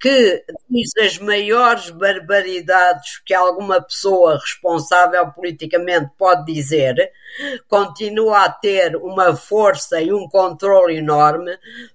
que 0.00 0.44
diz 0.70 0.90
as 0.98 1.18
maiores 1.18 1.90
barbaridades 1.90 3.20
que 3.24 3.34
alguma 3.34 3.80
pessoa 3.82 4.38
responsável 4.38 5.30
politicamente 5.32 6.10
pode 6.16 6.52
dizer, 6.52 7.12
continua 7.66 8.44
a 8.44 8.50
ter 8.50 8.96
uma 8.96 9.34
força 9.36 10.00
e 10.00 10.12
um 10.12 10.28
controle 10.28 10.96
enorme 10.96 11.27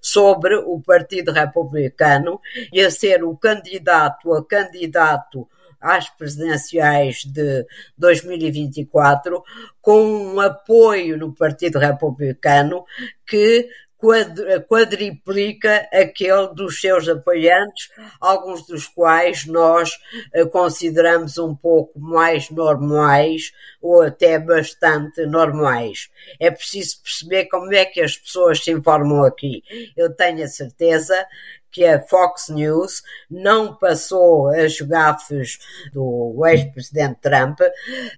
sobre 0.00 0.56
o 0.56 0.80
Partido 0.80 1.32
Republicano 1.32 2.40
e 2.72 2.80
a 2.80 2.90
ser 2.90 3.24
o 3.24 3.36
candidato 3.36 4.32
a 4.32 4.44
candidato 4.44 5.48
às 5.80 6.08
presidenciais 6.08 7.24
de 7.26 7.66
2024 7.98 9.42
com 9.82 10.00
um 10.00 10.40
apoio 10.40 11.18
no 11.18 11.34
Partido 11.34 11.78
Republicano 11.78 12.84
que 13.26 13.68
quadriplica 14.68 15.88
aquele 15.92 16.48
dos 16.54 16.80
seus 16.80 17.08
apoiantes, 17.08 17.90
alguns 18.20 18.66
dos 18.66 18.86
quais 18.86 19.46
nós 19.46 19.98
eh, 20.32 20.44
consideramos 20.44 21.38
um 21.38 21.54
pouco 21.54 21.98
mais 21.98 22.50
normais 22.50 23.52
ou 23.80 24.02
até 24.02 24.38
bastante 24.38 25.26
normais. 25.26 26.10
É 26.40 26.50
preciso 26.50 27.02
perceber 27.02 27.46
como 27.46 27.72
é 27.74 27.84
que 27.84 28.00
as 28.00 28.16
pessoas 28.16 28.62
se 28.62 28.70
informam 28.70 29.24
aqui. 29.24 29.62
Eu 29.96 30.14
tenho 30.14 30.44
a 30.44 30.48
certeza 30.48 31.14
que 31.74 31.84
a 31.84 32.00
Fox 32.00 32.48
News 32.50 33.02
não 33.28 33.74
passou 33.74 34.48
as 34.48 34.80
gafes 34.80 35.58
do 35.92 36.40
ex-presidente 36.46 37.18
Trump 37.20 37.58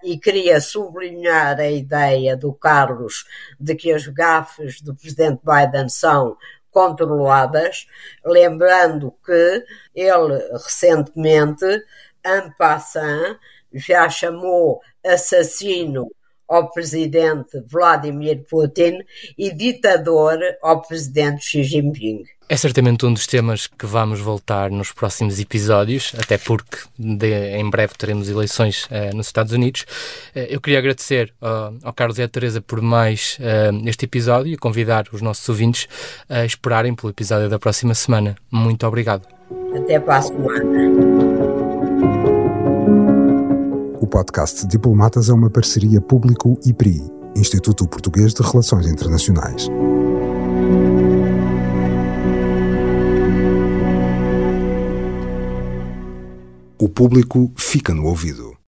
e 0.05 0.19
queria 0.19 0.61
sublinhar 0.61 1.59
a 1.59 1.71
ideia 1.71 2.37
do 2.37 2.53
Carlos 2.53 3.25
de 3.59 3.75
que 3.75 3.91
as 3.91 4.07
gafes 4.07 4.83
do 4.83 4.95
presidente 4.95 5.41
Biden 5.43 5.89
são 5.89 6.37
controladas, 6.71 7.87
lembrando 8.23 9.11
que 9.25 9.65
ele 9.95 10.39
recentemente, 10.53 11.65
en 12.23 12.53
passant, 12.59 13.39
já 13.73 14.11
chamou 14.11 14.83
assassino 15.03 16.11
ao 16.49 16.71
presidente 16.71 17.61
Vladimir 17.67 18.45
Putin 18.49 18.99
e 19.37 19.53
ditador 19.53 20.39
ao 20.63 20.83
presidente 20.83 21.45
Xi 21.45 21.65
Jinping. 21.65 22.25
É 22.49 22.57
certamente 22.57 23.05
um 23.05 23.13
dos 23.13 23.27
temas 23.27 23.67
que 23.67 23.87
vamos 23.87 24.21
voltar 24.21 24.71
nos 24.71 24.93
próximos 24.93 25.41
episódios, 25.41 26.13
até 26.17 26.39
porque 26.39 26.79
de, 26.97 27.57
em 27.57 27.69
breve 27.69 27.95
teremos 27.99 28.29
eleições 28.29 28.85
uh, 28.85 29.17
nos 29.17 29.27
Estados 29.27 29.53
Unidos. 29.53 29.85
Uh, 30.35 30.47
eu 30.49 30.61
queria 30.61 30.79
agradecer 30.79 31.35
uh, 31.43 31.77
ao 31.83 31.93
Carlos 31.93 32.19
e 32.19 32.23
à 32.23 32.29
Teresa 32.29 32.61
por 32.61 32.81
mais 32.81 33.37
eh, 33.41 33.71
este 33.87 34.05
episódio 34.05 34.53
e 34.53 34.57
convidar 34.57 35.07
os 35.13 35.23
nossos 35.23 35.49
ouvintes 35.49 35.89
a 36.29 36.45
esperarem 36.45 36.95
pelo 36.95 37.11
episódio 37.11 37.49
da 37.49 37.59
próxima 37.59 37.95
semana. 37.95 38.37
Muito 38.51 38.87
obrigado. 38.87 39.27
Até 39.75 39.99
para 39.99 40.19
a 40.19 40.23
semana. 40.23 41.46
Podcast 44.17 44.67
Diplomatas 44.67 45.29
é 45.29 45.35
uma 45.35 45.51
parceria 45.51 46.01
público-IPRI, 46.01 47.03
Instituto 47.37 47.87
Português 47.87 48.33
de 48.33 48.41
Relações 48.41 48.87
Internacionais. 48.87 49.69
O 56.79 56.89
público 56.89 57.53
fica 57.59 57.93
no 57.93 58.07
ouvido. 58.07 58.57